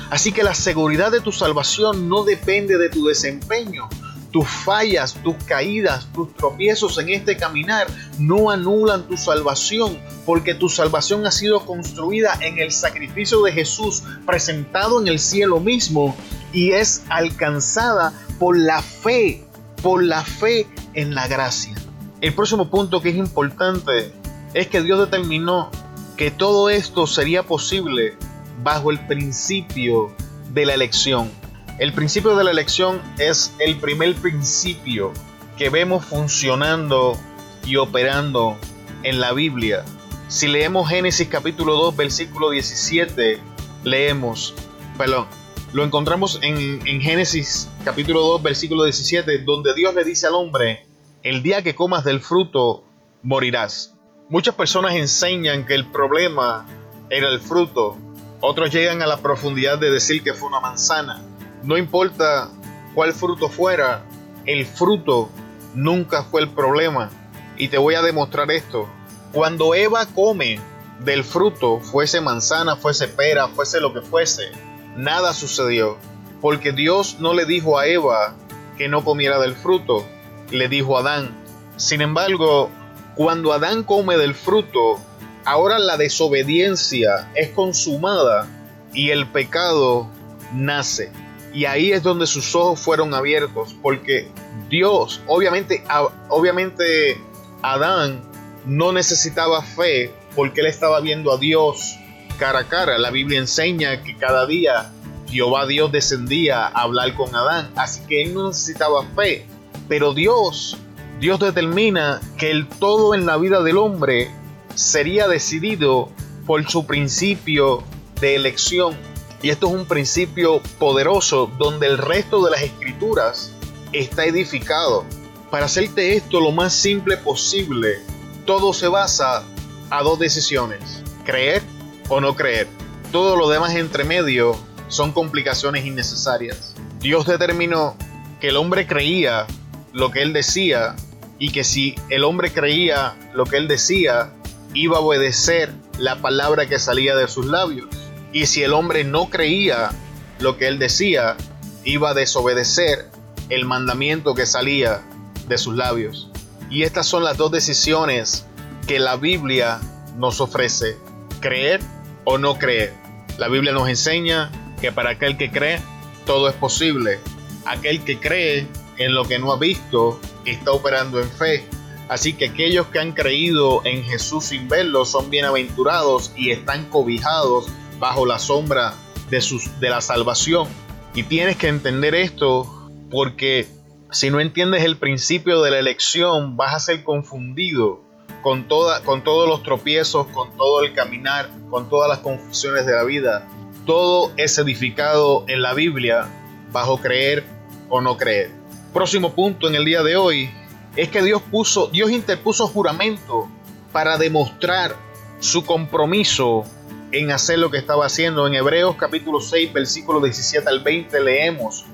Así 0.09 0.33
que 0.33 0.43
la 0.43 0.53
seguridad 0.53 1.09
de 1.09 1.21
tu 1.21 1.31
salvación 1.31 2.09
no 2.09 2.25
depende 2.25 2.77
de 2.77 2.89
tu 2.89 3.05
desempeño. 3.05 3.87
Tus 4.31 4.45
fallas, 4.45 5.13
tus 5.23 5.35
caídas, 5.45 6.05
tus 6.13 6.33
tropiezos 6.35 6.97
en 6.97 7.09
este 7.09 7.37
caminar 7.37 7.87
no 8.19 8.51
anulan 8.51 9.07
tu 9.07 9.15
salvación, 9.15 9.97
porque 10.25 10.53
tu 10.53 10.67
salvación 10.67 11.25
ha 11.25 11.31
sido 11.31 11.65
construida 11.65 12.37
en 12.41 12.59
el 12.59 12.73
sacrificio 12.73 13.41
de 13.43 13.53
Jesús 13.53 14.03
presentado 14.25 14.99
en 15.01 15.07
el 15.07 15.17
cielo 15.17 15.61
mismo 15.61 16.13
y 16.51 16.73
es 16.73 17.03
alcanzada 17.07 18.11
por 18.37 18.57
la 18.57 18.81
fe 18.81 19.47
por 19.81 20.03
la 20.03 20.23
fe 20.23 20.67
en 20.93 21.15
la 21.15 21.27
gracia. 21.27 21.73
El 22.19 22.33
próximo 22.33 22.69
punto 22.69 22.99
que 22.99 23.09
es 23.09 23.15
importante 23.15 24.11
es 24.55 24.67
que 24.67 24.81
Dios 24.81 24.99
determinó 24.99 25.69
que 26.15 26.31
todo 26.31 26.71
esto 26.71 27.05
sería 27.05 27.43
posible 27.43 28.17
bajo 28.63 28.89
el 28.89 28.99
principio 29.05 30.11
de 30.51 30.65
la 30.65 30.73
elección. 30.73 31.29
El 31.77 31.93
principio 31.93 32.35
de 32.35 32.43
la 32.43 32.49
elección 32.49 32.99
es 33.19 33.53
el 33.59 33.77
primer 33.77 34.15
principio 34.15 35.13
que 35.57 35.69
vemos 35.69 36.05
funcionando 36.05 37.15
y 37.63 37.75
operando 37.75 38.57
en 39.03 39.19
la 39.19 39.33
Biblia. 39.33 39.85
Si 40.27 40.47
leemos 40.47 40.89
Génesis 40.89 41.27
capítulo 41.27 41.75
2 41.75 41.95
versículo 41.95 42.49
17, 42.49 43.39
leemos, 43.83 44.55
perdón, 44.97 45.27
lo 45.71 45.83
encontramos 45.83 46.39
en, 46.41 46.81
en 46.87 46.99
Génesis 46.99 47.69
capítulo 47.85 48.21
2 48.21 48.41
versículo 48.41 48.85
17, 48.85 49.43
donde 49.43 49.75
Dios 49.75 49.93
le 49.93 50.03
dice 50.03 50.25
al 50.25 50.33
hombre, 50.33 50.86
el 51.23 51.41
día 51.43 51.61
que 51.61 51.75
comas 51.75 52.03
del 52.03 52.21
fruto, 52.21 52.83
morirás. 53.23 53.95
Muchas 54.29 54.55
personas 54.55 54.95
enseñan 54.95 55.65
que 55.65 55.73
el 55.73 55.85
problema 55.85 56.65
era 57.09 57.29
el 57.29 57.39
fruto. 57.39 57.97
Otros 58.39 58.71
llegan 58.71 59.01
a 59.01 59.07
la 59.07 59.17
profundidad 59.17 59.79
de 59.79 59.89
decir 59.89 60.23
que 60.23 60.33
fue 60.33 60.49
una 60.49 60.59
manzana. 60.59 61.21
No 61.63 61.77
importa 61.77 62.49
cuál 62.93 63.13
fruto 63.13 63.49
fuera, 63.49 64.03
el 64.45 64.65
fruto 64.65 65.29
nunca 65.73 66.23
fue 66.23 66.41
el 66.41 66.49
problema. 66.49 67.09
Y 67.57 67.69
te 67.69 67.77
voy 67.77 67.95
a 67.95 68.01
demostrar 68.01 68.51
esto. 68.51 68.87
Cuando 69.31 69.73
Eva 69.73 70.05
come 70.05 70.59
del 70.99 71.23
fruto, 71.23 71.79
fuese 71.79 72.21
manzana, 72.21 72.75
fuese 72.75 73.07
pera, 73.07 73.47
fuese 73.47 73.79
lo 73.79 73.93
que 73.93 74.01
fuese, 74.01 74.51
nada 74.95 75.33
sucedió. 75.33 75.97
Porque 76.41 76.71
Dios 76.71 77.17
no 77.19 77.33
le 77.33 77.45
dijo 77.45 77.79
a 77.79 77.87
Eva 77.87 78.35
que 78.77 78.87
no 78.87 79.03
comiera 79.03 79.39
del 79.39 79.55
fruto, 79.55 80.05
le 80.51 80.67
dijo 80.67 80.97
Adán. 80.97 81.35
Sin 81.75 82.01
embargo, 82.01 82.69
cuando 83.15 83.53
Adán 83.53 83.83
come 83.83 84.17
del 84.17 84.33
fruto, 84.35 84.99
ahora 85.45 85.79
la 85.79 85.97
desobediencia 85.97 87.29
es 87.35 87.49
consumada 87.49 88.47
y 88.93 89.11
el 89.11 89.27
pecado 89.27 90.07
nace. 90.53 91.11
Y 91.53 91.65
ahí 91.65 91.91
es 91.91 92.03
donde 92.03 92.27
sus 92.27 92.53
ojos 92.55 92.79
fueron 92.79 93.13
abiertos, 93.13 93.75
porque 93.81 94.29
Dios, 94.69 95.21
obviamente, 95.27 95.83
obviamente 96.29 97.19
Adán 97.61 98.21
no 98.65 98.91
necesitaba 98.91 99.61
fe 99.61 100.11
porque 100.35 100.61
él 100.61 100.67
estaba 100.67 100.99
viendo 100.99 101.33
a 101.33 101.37
Dios 101.37 101.97
cara 102.37 102.59
a 102.59 102.67
cara. 102.67 102.97
La 102.97 103.09
Biblia 103.09 103.39
enseña 103.39 104.03
que 104.03 104.15
cada 104.17 104.45
día 104.45 104.91
Jehová 105.29 105.65
Dios 105.65 105.91
descendía 105.91 106.67
a 106.67 106.81
hablar 106.83 107.13
con 107.15 107.35
Adán, 107.35 107.71
así 107.75 108.01
que 108.07 108.21
él 108.23 108.33
no 108.33 108.47
necesitaba 108.47 109.03
fe. 109.15 109.45
Pero 109.87 110.13
Dios 110.13 110.77
Dios 111.19 111.39
determina 111.39 112.21
que 112.37 112.51
el 112.51 112.67
todo 112.67 113.15
en 113.15 113.25
la 113.25 113.37
vida 113.37 113.63
del 113.63 113.77
hombre 113.77 114.29
sería 114.75 115.27
decidido 115.27 116.09
por 116.45 116.69
su 116.69 116.85
principio 116.85 117.83
de 118.21 118.35
elección. 118.35 118.95
Y 119.41 119.49
esto 119.49 119.67
es 119.67 119.73
un 119.73 119.85
principio 119.87 120.61
poderoso 120.77 121.49
donde 121.57 121.87
el 121.87 121.97
resto 121.97 122.43
de 122.45 122.51
las 122.51 122.61
escrituras 122.61 123.51
está 123.93 124.25
edificado. 124.25 125.05
Para 125.49 125.65
hacerte 125.65 126.15
esto 126.15 126.39
lo 126.39 126.51
más 126.51 126.73
simple 126.73 127.17
posible, 127.17 127.99
todo 128.45 128.73
se 128.73 128.87
basa 128.87 129.43
a 129.89 130.03
dos 130.03 130.19
decisiones, 130.19 131.01
creer 131.25 131.63
o 132.09 132.21
no 132.21 132.35
creer. 132.35 132.67
Todo 133.11 133.35
lo 133.35 133.49
demás 133.49 133.75
entre 133.75 134.03
medio 134.03 134.55
son 134.87 135.11
complicaciones 135.11 135.83
innecesarias. 135.85 136.75
Dios 136.99 137.25
determinó 137.25 137.95
que 138.39 138.49
el 138.49 138.57
hombre 138.57 138.85
creía 138.85 139.47
lo 139.93 140.11
que 140.11 140.21
él 140.21 140.33
decía 140.33 140.95
y 141.39 141.51
que 141.51 141.63
si 141.63 141.95
el 142.09 142.23
hombre 142.23 142.51
creía 142.51 143.15
lo 143.33 143.45
que 143.45 143.57
él 143.57 143.67
decía, 143.67 144.31
iba 144.73 144.97
a 144.97 145.01
obedecer 145.01 145.71
la 145.97 146.21
palabra 146.21 146.67
que 146.67 146.79
salía 146.79 147.15
de 147.15 147.27
sus 147.27 147.45
labios. 147.45 147.87
Y 148.33 148.47
si 148.47 148.63
el 148.63 148.73
hombre 148.73 149.03
no 149.03 149.29
creía 149.29 149.91
lo 150.39 150.57
que 150.57 150.67
él 150.67 150.79
decía, 150.79 151.35
iba 151.83 152.11
a 152.11 152.13
desobedecer 152.13 153.09
el 153.49 153.65
mandamiento 153.65 154.35
que 154.35 154.45
salía 154.45 155.01
de 155.47 155.57
sus 155.57 155.75
labios. 155.75 156.29
Y 156.69 156.83
estas 156.83 157.07
son 157.07 157.23
las 157.23 157.37
dos 157.37 157.51
decisiones 157.51 158.45
que 158.87 158.99
la 158.99 159.15
Biblia 159.15 159.79
nos 160.17 160.41
ofrece, 160.41 160.97
creer 161.39 161.79
o 162.25 162.37
no 162.37 162.57
creer. 162.57 162.93
La 163.37 163.47
Biblia 163.47 163.71
nos 163.71 163.87
enseña 163.87 164.51
que 164.81 164.91
para 164.91 165.11
aquel 165.11 165.37
que 165.37 165.51
cree, 165.51 165.81
todo 166.25 166.49
es 166.49 166.55
posible. 166.55 167.19
Aquel 167.65 168.03
que 168.03 168.19
cree 168.19 168.67
en 168.97 169.13
lo 169.13 169.25
que 169.25 169.39
no 169.39 169.51
ha 169.51 169.57
visto, 169.57 170.19
está 170.45 170.71
operando 170.71 171.21
en 171.21 171.29
fe. 171.29 171.65
Así 172.09 172.33
que 172.33 172.45
aquellos 172.45 172.87
que 172.87 172.99
han 172.99 173.11
creído 173.11 173.81
en 173.85 174.03
Jesús 174.03 174.45
sin 174.45 174.69
verlo 174.69 175.05
son 175.05 175.29
bienaventurados 175.29 176.31
y 176.35 176.51
están 176.51 176.85
cobijados 176.89 177.67
bajo 177.99 178.25
la 178.25 178.39
sombra 178.39 178.93
de, 179.29 179.89
la 179.89 180.01
salvación. 180.01 180.67
Y 181.13 181.23
tienes 181.23 181.57
que 181.57 181.67
entender 181.67 182.15
esto 182.15 182.89
porque 183.11 183.67
si 184.11 184.29
no 184.29 184.39
entiendes 184.39 184.83
el 184.83 184.97
principio 184.97 185.61
de 185.61 185.71
la 185.71 185.79
elección 185.79 186.55
vas 186.55 186.75
a 186.75 186.79
ser 186.79 187.03
confundido 187.03 188.01
con 188.41 188.69
todos 188.69 189.49
los 189.49 189.63
tropiezos, 189.63 190.27
con 190.27 190.55
todo 190.55 190.83
el 190.83 190.93
caminar, 190.93 191.49
con 191.69 191.89
todas 191.89 192.07
las 192.07 192.19
confusiones 192.19 192.85
de 192.85 192.93
la 192.93 193.03
vida. 193.03 193.45
Todo 193.85 194.31
es 194.37 194.57
edificado 194.57 195.43
en 195.49 195.61
la 195.61 195.73
Biblia 195.73 196.29
bajo 196.71 197.01
creer 197.01 197.43
o 197.89 197.99
no 197.99 198.15
creer 198.15 198.56
próximo 198.97 199.35
punto 199.35 199.67
en 199.67 199.75
el 199.75 199.85
día 199.85 200.01
de 200.01 200.15
hoy 200.15 200.49
es 200.95 201.09
que 201.09 201.21
Dios 201.21 201.43
puso, 201.51 201.85
Dios 201.85 202.09
interpuso 202.09 202.67
juramento 202.67 203.47
para 203.91 204.17
demostrar 204.17 204.95
su 205.39 205.63
compromiso 205.63 206.63
en 207.11 207.29
hacer 207.29 207.59
lo 207.59 207.69
que 207.69 207.77
estaba 207.77 208.07
haciendo. 208.07 208.47
En 208.47 208.55
Hebreos 208.55 208.95
capítulo 208.97 209.39
6, 209.39 209.71
versículo 209.71 210.19
17 210.19 210.67
al 210.67 210.79
20 210.79 211.19
leemos, 211.21 211.85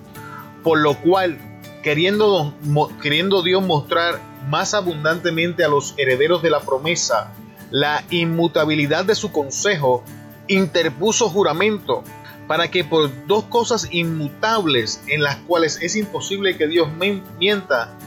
por 0.63 0.79
lo 0.79 0.93
cual, 1.01 1.37
queriendo, 1.83 2.53
queriendo 3.01 3.41
Dios 3.41 3.61
mostrar 3.61 4.21
más 4.47 4.73
abundantemente 4.73 5.65
a 5.65 5.67
los 5.67 5.95
herederos 5.97 6.41
de 6.41 6.51
la 6.51 6.61
promesa 6.61 7.33
la 7.69 8.05
inmutabilidad 8.11 9.03
de 9.03 9.15
su 9.15 9.29
consejo, 9.33 10.05
interpuso 10.47 11.27
juramento 11.27 12.05
para 12.47 12.69
que 12.69 12.83
por 12.83 13.11
dos 13.27 13.45
cosas 13.45 13.87
inmutables 13.91 15.01
en 15.07 15.23
las 15.23 15.37
cuales 15.37 15.79
es 15.81 15.95
imposible 15.95 16.57
que 16.57 16.67
Dios 16.67 16.89
mienta, 17.39 17.97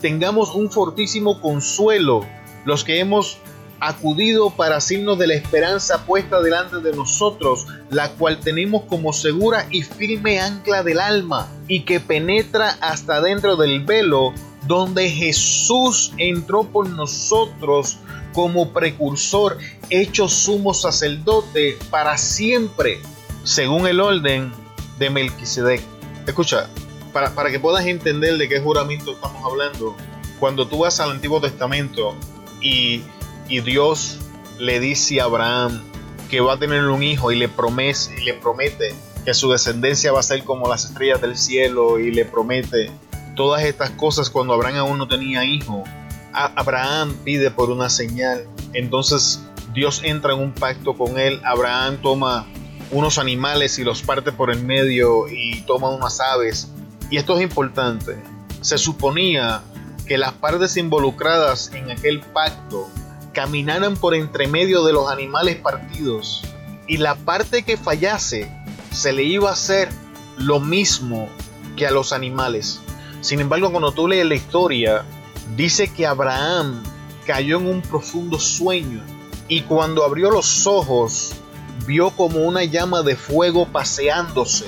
tengamos 0.00 0.54
un 0.54 0.70
fortísimo 0.70 1.40
consuelo 1.40 2.26
los 2.64 2.84
que 2.84 3.00
hemos 3.00 3.38
acudido 3.80 4.50
para 4.50 4.80
signos 4.80 5.18
de 5.18 5.26
la 5.26 5.34
esperanza 5.34 6.06
puesta 6.06 6.40
delante 6.40 6.76
de 6.76 6.92
nosotros, 6.94 7.66
la 7.90 8.10
cual 8.12 8.38
tenemos 8.38 8.84
como 8.84 9.12
segura 9.12 9.66
y 9.70 9.82
firme 9.82 10.40
ancla 10.40 10.84
del 10.84 11.00
alma 11.00 11.48
y 11.66 11.80
que 11.80 11.98
penetra 11.98 12.76
hasta 12.80 13.20
dentro 13.20 13.56
del 13.56 13.84
velo 13.84 14.32
donde 14.68 15.10
Jesús 15.10 16.12
entró 16.16 16.62
por 16.62 16.88
nosotros 16.90 17.98
como 18.32 18.72
precursor, 18.72 19.58
hecho 19.90 20.28
sumo 20.28 20.74
sacerdote 20.74 21.76
para 21.90 22.16
siempre 22.16 23.00
según 23.44 23.86
el 23.86 24.00
orden 24.00 24.52
de 24.98 25.10
Melquisedec. 25.10 25.82
Escucha, 26.26 26.68
para, 27.12 27.34
para 27.34 27.50
que 27.50 27.60
puedas 27.60 27.84
entender 27.86 28.38
de 28.38 28.48
qué 28.48 28.60
juramento 28.60 29.12
estamos 29.12 29.44
hablando, 29.44 29.96
cuando 30.38 30.66
tú 30.66 30.78
vas 30.78 30.98
al 31.00 31.10
Antiguo 31.10 31.40
Testamento 31.40 32.14
y, 32.60 33.02
y 33.48 33.60
Dios 33.60 34.18
le 34.58 34.80
dice 34.80 35.20
a 35.20 35.24
Abraham 35.24 35.82
que 36.30 36.40
va 36.40 36.54
a 36.54 36.58
tener 36.58 36.84
un 36.84 37.02
hijo 37.02 37.30
y 37.32 37.36
le 37.36 37.48
promete, 37.48 38.20
y 38.20 38.24
le 38.24 38.34
promete 38.34 38.94
que 39.24 39.34
su 39.34 39.50
descendencia 39.50 40.12
va 40.12 40.20
a 40.20 40.22
ser 40.22 40.44
como 40.44 40.68
las 40.68 40.84
estrellas 40.86 41.20
del 41.20 41.36
cielo 41.36 41.98
y 41.98 42.10
le 42.10 42.24
promete 42.24 42.90
todas 43.36 43.62
estas 43.62 43.90
cosas 43.90 44.30
cuando 44.30 44.54
Abraham 44.54 44.76
aún 44.76 44.98
no 44.98 45.08
tenía 45.08 45.44
hijo. 45.44 45.84
Abraham 46.32 47.14
pide 47.24 47.50
por 47.50 47.70
una 47.70 47.90
señal. 47.90 48.46
Entonces 48.72 49.42
Dios 49.74 50.00
entra 50.04 50.32
en 50.32 50.40
un 50.40 50.52
pacto 50.52 50.94
con 50.94 51.18
él. 51.18 51.40
Abraham 51.44 51.98
toma 52.02 52.46
unos 52.92 53.18
animales 53.18 53.78
y 53.78 53.84
los 53.84 54.02
parte 54.02 54.32
por 54.32 54.50
el 54.50 54.62
medio 54.62 55.26
y 55.28 55.62
toma 55.62 55.88
unas 55.88 56.20
aves. 56.20 56.68
Y 57.10 57.16
esto 57.16 57.36
es 57.36 57.42
importante. 57.42 58.22
Se 58.60 58.78
suponía 58.78 59.62
que 60.06 60.18
las 60.18 60.32
partes 60.32 60.76
involucradas 60.76 61.72
en 61.72 61.90
aquel 61.90 62.20
pacto 62.20 62.88
caminaran 63.32 63.96
por 63.96 64.14
entre 64.14 64.46
medio 64.46 64.84
de 64.84 64.92
los 64.92 65.10
animales 65.10 65.56
partidos 65.56 66.42
y 66.86 66.98
la 66.98 67.14
parte 67.14 67.62
que 67.62 67.78
fallase 67.78 68.52
se 68.90 69.12
le 69.12 69.22
iba 69.22 69.48
a 69.48 69.54
hacer 69.54 69.88
lo 70.36 70.60
mismo 70.60 71.28
que 71.76 71.86
a 71.86 71.90
los 71.90 72.12
animales. 72.12 72.80
Sin 73.22 73.40
embargo, 73.40 73.70
cuando 73.70 73.92
tú 73.92 74.06
lees 74.06 74.26
la 74.26 74.34
historia, 74.34 75.04
dice 75.56 75.90
que 75.92 76.06
Abraham 76.06 76.82
cayó 77.26 77.58
en 77.58 77.68
un 77.68 77.80
profundo 77.80 78.38
sueño 78.38 79.02
y 79.48 79.62
cuando 79.62 80.04
abrió 80.04 80.30
los 80.30 80.66
ojos 80.66 81.32
vio 81.86 82.10
como 82.10 82.40
una 82.40 82.64
llama 82.64 83.02
de 83.02 83.16
fuego 83.16 83.66
paseándose 83.66 84.66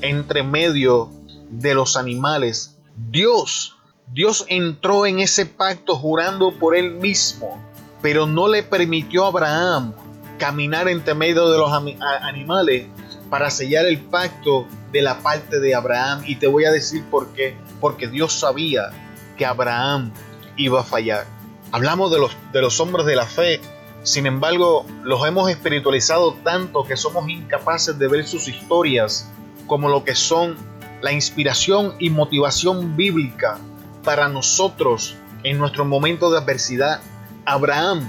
entre 0.00 0.42
medio 0.42 1.10
de 1.50 1.74
los 1.74 1.96
animales. 1.96 2.76
Dios 2.96 3.76
Dios 4.12 4.44
entró 4.48 5.04
en 5.04 5.18
ese 5.18 5.46
pacto 5.46 5.96
jurando 5.96 6.52
por 6.52 6.76
él 6.76 6.92
mismo, 6.92 7.60
pero 8.02 8.26
no 8.26 8.46
le 8.46 8.62
permitió 8.62 9.24
a 9.24 9.28
Abraham 9.28 9.94
caminar 10.38 10.88
entre 10.88 11.14
medio 11.14 11.50
de 11.50 11.58
los 11.58 11.72
animales 11.72 12.86
para 13.30 13.50
sellar 13.50 13.84
el 13.86 13.98
pacto 13.98 14.66
de 14.92 15.02
la 15.02 15.18
parte 15.18 15.58
de 15.58 15.74
Abraham. 15.74 16.22
Y 16.24 16.36
te 16.36 16.46
voy 16.46 16.66
a 16.66 16.70
decir 16.70 17.04
por 17.10 17.32
qué. 17.32 17.56
Porque 17.80 18.06
Dios 18.06 18.32
sabía 18.32 18.90
que 19.36 19.44
Abraham 19.44 20.12
iba 20.56 20.80
a 20.80 20.84
fallar. 20.84 21.26
Hablamos 21.72 22.12
de 22.12 22.20
los, 22.20 22.36
de 22.52 22.60
los 22.60 22.78
hombres 22.78 23.06
de 23.06 23.16
la 23.16 23.26
fe. 23.26 23.60
Sin 24.06 24.24
embargo, 24.26 24.86
los 25.02 25.26
hemos 25.26 25.50
espiritualizado 25.50 26.34
tanto 26.44 26.84
que 26.84 26.96
somos 26.96 27.28
incapaces 27.28 27.98
de 27.98 28.06
ver 28.06 28.24
sus 28.24 28.46
historias 28.46 29.28
como 29.66 29.88
lo 29.88 30.04
que 30.04 30.14
son 30.14 30.54
la 31.00 31.10
inspiración 31.10 31.96
y 31.98 32.10
motivación 32.10 32.96
bíblica 32.96 33.58
para 34.04 34.28
nosotros 34.28 35.16
en 35.42 35.58
nuestro 35.58 35.84
momento 35.84 36.30
de 36.30 36.38
adversidad. 36.38 37.00
Abraham, 37.46 38.08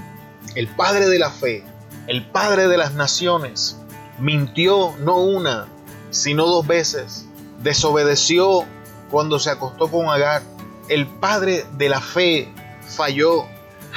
el 0.54 0.68
padre 0.68 1.08
de 1.08 1.18
la 1.18 1.32
fe, 1.32 1.64
el 2.06 2.24
padre 2.24 2.68
de 2.68 2.76
las 2.76 2.94
naciones, 2.94 3.76
mintió 4.20 4.94
no 5.00 5.16
una, 5.16 5.66
sino 6.10 6.46
dos 6.46 6.64
veces. 6.64 7.26
Desobedeció 7.64 8.64
cuando 9.10 9.40
se 9.40 9.50
acostó 9.50 9.90
con 9.90 10.06
Agar. 10.06 10.42
El 10.88 11.08
padre 11.08 11.66
de 11.72 11.88
la 11.88 12.00
fe 12.00 12.54
falló. 12.86 13.46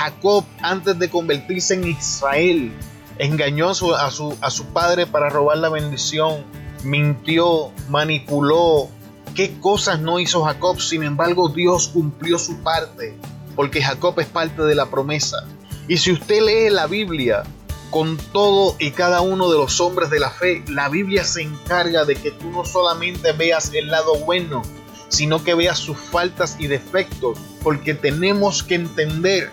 Jacob, 0.02 0.44
antes 0.64 0.98
de 0.98 1.12
convertirse 1.12 1.76
en 1.76 1.88
Israel, 1.88 2.72
engañó 3.20 3.70
a 3.70 3.76
su, 3.76 3.94
a 3.94 4.10
su, 4.50 4.66
padre 4.74 5.06
para 5.06 5.30
robar 5.30 5.60
la 5.60 5.70
bendición. 5.70 6.44
Mintió, 6.84 7.72
manipuló. 7.88 8.90
¿Qué 9.36 9.60
cosas 9.60 10.00
no 10.00 10.20
hizo 10.20 10.44
Jacob? 10.44 10.82
Sin 10.82 11.04
embargo, 11.04 11.50
Dios 11.50 11.88
cumplió 11.90 12.40
su 12.40 12.58
parte, 12.64 13.16
porque 13.56 13.84
Jacob 13.84 14.20
es 14.20 14.26
parte 14.26 14.64
de 14.64 14.74
la 14.74 14.88
promesa. 14.88 15.44
Y 15.88 15.98
si 15.98 16.12
usted 16.12 16.42
lee 16.42 16.72
la 16.72 16.88
Biblia, 16.88 17.44
con 17.92 18.18
todo 18.18 18.76
y 18.80 18.90
cada 18.92 19.22
uno 19.22 19.52
de 19.52 19.60
los 19.60 19.80
hombres 19.80 20.10
de 20.10 20.20
la 20.20 20.32
fe, 20.32 20.64
la 20.68 20.90
Biblia 20.90 21.24
se 21.26 21.44
encarga 21.44 22.06
de 22.06 22.16
que 22.16 22.32
tú 22.32 22.50
no 22.50 22.66
solamente 22.66 23.34
veas 23.34 23.72
el 23.76 23.92
lado 23.92 24.16
bueno, 24.26 24.64
sino 25.10 25.44
que 25.44 25.54
veas 25.54 25.78
sus 25.78 25.98
faltas 25.98 26.56
y 26.58 26.66
defectos, 26.66 27.38
porque 27.62 27.94
tenemos 27.94 28.64
que 28.64 28.76
entender 28.76 29.52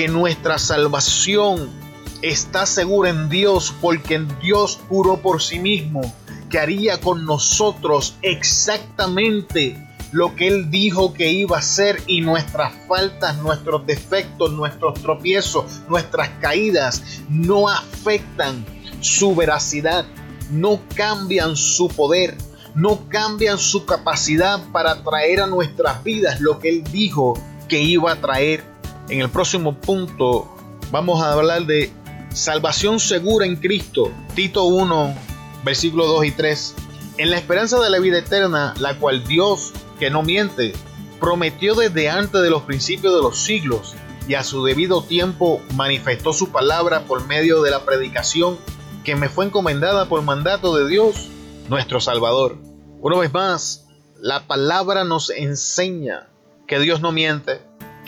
que 0.00 0.08
nuestra 0.08 0.56
salvación 0.56 1.68
está 2.22 2.64
segura 2.64 3.10
en 3.10 3.28
Dios, 3.28 3.74
porque 3.82 4.18
Dios 4.40 4.80
juró 4.88 5.18
por 5.18 5.42
sí 5.42 5.58
mismo 5.58 6.00
que 6.48 6.58
haría 6.58 6.98
con 7.02 7.26
nosotros 7.26 8.16
exactamente 8.22 9.76
lo 10.10 10.34
que 10.36 10.48
Él 10.48 10.70
dijo 10.70 11.12
que 11.12 11.30
iba 11.30 11.56
a 11.56 11.58
hacer 11.58 12.02
y 12.06 12.22
nuestras 12.22 12.72
faltas, 12.88 13.36
nuestros 13.42 13.84
defectos, 13.84 14.50
nuestros 14.52 15.02
tropiezos, 15.02 15.82
nuestras 15.86 16.30
caídas 16.40 17.02
no 17.28 17.68
afectan 17.68 18.64
su 19.02 19.36
veracidad, 19.36 20.06
no 20.50 20.80
cambian 20.94 21.56
su 21.56 21.88
poder, 21.88 22.38
no 22.74 23.06
cambian 23.10 23.58
su 23.58 23.84
capacidad 23.84 24.62
para 24.72 25.02
traer 25.04 25.42
a 25.42 25.46
nuestras 25.46 26.02
vidas 26.02 26.40
lo 26.40 26.58
que 26.58 26.70
Él 26.70 26.84
dijo 26.84 27.38
que 27.68 27.82
iba 27.82 28.12
a 28.12 28.16
traer. 28.16 28.69
En 29.10 29.20
el 29.20 29.28
próximo 29.28 29.74
punto 29.74 30.48
vamos 30.92 31.20
a 31.20 31.32
hablar 31.32 31.66
de 31.66 31.92
salvación 32.32 33.00
segura 33.00 33.44
en 33.44 33.56
Cristo. 33.56 34.12
Tito 34.36 34.62
1, 34.64 35.16
versículos 35.64 36.06
2 36.06 36.26
y 36.26 36.30
3. 36.30 36.74
En 37.18 37.30
la 37.30 37.36
esperanza 37.36 37.80
de 37.80 37.90
la 37.90 37.98
vida 37.98 38.18
eterna, 38.18 38.72
la 38.78 38.96
cual 38.98 39.24
Dios 39.26 39.72
que 39.98 40.10
no 40.10 40.22
miente, 40.22 40.74
prometió 41.18 41.74
desde 41.74 42.08
antes 42.08 42.40
de 42.40 42.50
los 42.50 42.62
principios 42.62 43.12
de 43.12 43.20
los 43.20 43.36
siglos 43.36 43.96
y 44.28 44.34
a 44.34 44.44
su 44.44 44.64
debido 44.64 45.02
tiempo 45.02 45.60
manifestó 45.74 46.32
su 46.32 46.52
palabra 46.52 47.00
por 47.00 47.26
medio 47.26 47.62
de 47.62 47.72
la 47.72 47.84
predicación 47.84 48.58
que 49.02 49.16
me 49.16 49.28
fue 49.28 49.46
encomendada 49.46 50.08
por 50.08 50.22
mandato 50.22 50.76
de 50.76 50.88
Dios, 50.88 51.26
nuestro 51.68 52.00
Salvador. 52.00 52.58
Una 53.00 53.18
vez 53.18 53.32
más, 53.32 53.88
la 54.20 54.46
palabra 54.46 55.02
nos 55.02 55.30
enseña 55.30 56.28
que 56.68 56.78
Dios 56.78 57.00
no 57.00 57.10
miente, 57.10 57.60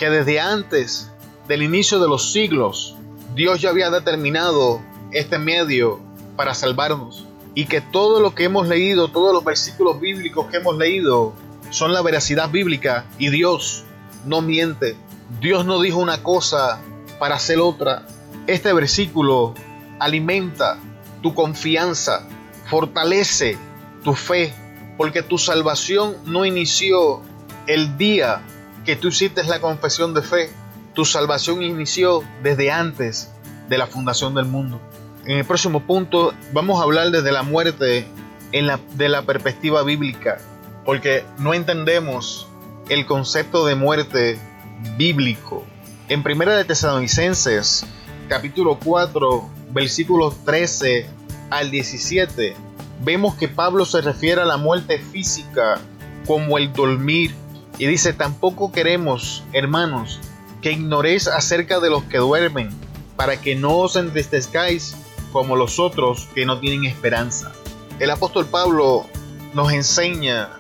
que 0.03 0.11
desde 0.11 0.41
antes 0.41 1.13
del 1.47 1.63
inicio 1.63 2.01
de 2.01 2.09
los 2.09 2.33
siglos, 2.33 2.97
Dios 3.37 3.61
ya 3.61 3.71
había 3.71 3.89
determinado 3.89 4.83
este 5.13 5.39
medio 5.39 6.01
para 6.35 6.55
salvarnos 6.55 7.25
y 7.55 7.67
que 7.67 7.81
todo 7.81 8.19
lo 8.19 8.35
que 8.35 8.43
hemos 8.43 8.67
leído, 8.67 9.13
todos 9.13 9.33
los 9.33 9.45
versículos 9.45 10.01
bíblicos 10.01 10.49
que 10.49 10.57
hemos 10.57 10.77
leído, 10.77 11.35
son 11.71 11.93
la 11.93 12.03
veracidad 12.03 12.51
bíblica 12.51 13.05
y 13.21 13.31
Dios 13.31 13.85
no 14.27 14.43
miente. 14.43 14.97
Dios 15.41 15.67
no 15.67 15.81
dijo 15.81 15.99
una 15.99 16.21
cosa 16.25 16.81
para 17.21 17.37
hacer 17.37 17.61
otra. 17.61 18.05
Este 18.49 18.73
versículo 18.73 19.55
alimenta 20.01 20.81
tu 21.23 21.33
confianza, 21.33 22.27
fortalece 22.69 23.57
tu 24.03 24.15
fe, 24.15 24.53
porque 24.97 25.23
tu 25.23 25.39
salvación 25.39 26.17
no 26.27 26.45
inició 26.45 27.21
el 27.69 27.97
día 27.97 28.43
que 28.85 28.97
tú 28.97 29.09
hiciste 29.09 29.45
la 29.45 29.61
confesión 29.61 30.15
de 30.15 30.23
fe. 30.23 30.51
Tu 30.95 31.05
salvación 31.05 31.63
inició 31.63 32.23
desde 32.43 32.71
antes 32.71 33.33
de 33.69 33.79
la 33.79 33.87
fundación 33.87 34.35
del 34.35 34.47
mundo. 34.47 34.81
En 35.25 35.39
el 35.39 35.45
próximo 35.45 35.81
punto 35.81 36.35
vamos 36.53 36.81
a 36.81 36.85
hablar 36.85 37.11
desde 37.11 37.33
la 37.33 37.43
muerte 37.43 38.07
en 38.51 38.67
la, 38.67 38.81
de 38.95 39.09
la 39.09 39.23
perspectiva 39.23 39.83
bíblica 39.83 40.39
porque 40.85 41.25
no 41.39 41.55
entendemos 41.55 42.49
el 42.89 43.07
concepto 43.07 43.67
de 43.67 43.75
muerte 43.75 44.39
bíblico. 44.97 45.65
En 46.09 46.23
Primera 46.23 46.57
de 46.57 46.65
Tesalonicenses, 46.65 47.87
capítulo 48.29 48.79
4, 48.83 49.49
versículos 49.71 50.45
13 50.45 51.07
al 51.51 51.71
17, 51.71 52.55
vemos 53.03 53.35
que 53.37 53.49
Pablo 53.49 53.85
se 53.85 54.01
refiere 54.01 54.41
a 54.41 54.45
la 54.45 54.57
muerte 54.57 54.99
física 54.99 55.81
como 56.27 56.59
el 56.59 56.73
dormir 56.73 57.35
y 57.79 57.87
dice, 57.87 58.13
tampoco 58.13 58.73
queremos, 58.73 59.43
hermanos, 59.53 60.21
que 60.61 60.73
ignoréis 60.73 61.27
acerca 61.27 61.81
de 61.81 61.91
los 61.91 62.05
que 62.05 62.19
duermen, 62.19 62.71
para 63.17 63.41
que 63.41 63.55
no 63.55 63.77
os 63.79 63.97
entristezcáis 63.97 64.95
como 65.33 65.57
los 65.57 65.79
otros 65.79 66.29
que 66.35 66.47
no 66.47 66.61
tienen 66.61 66.85
esperanza. 66.85 67.53
El 67.99 68.11
apóstol 68.11 68.47
Pablo 68.47 69.07
nos 69.55 69.73
enseña 69.73 70.51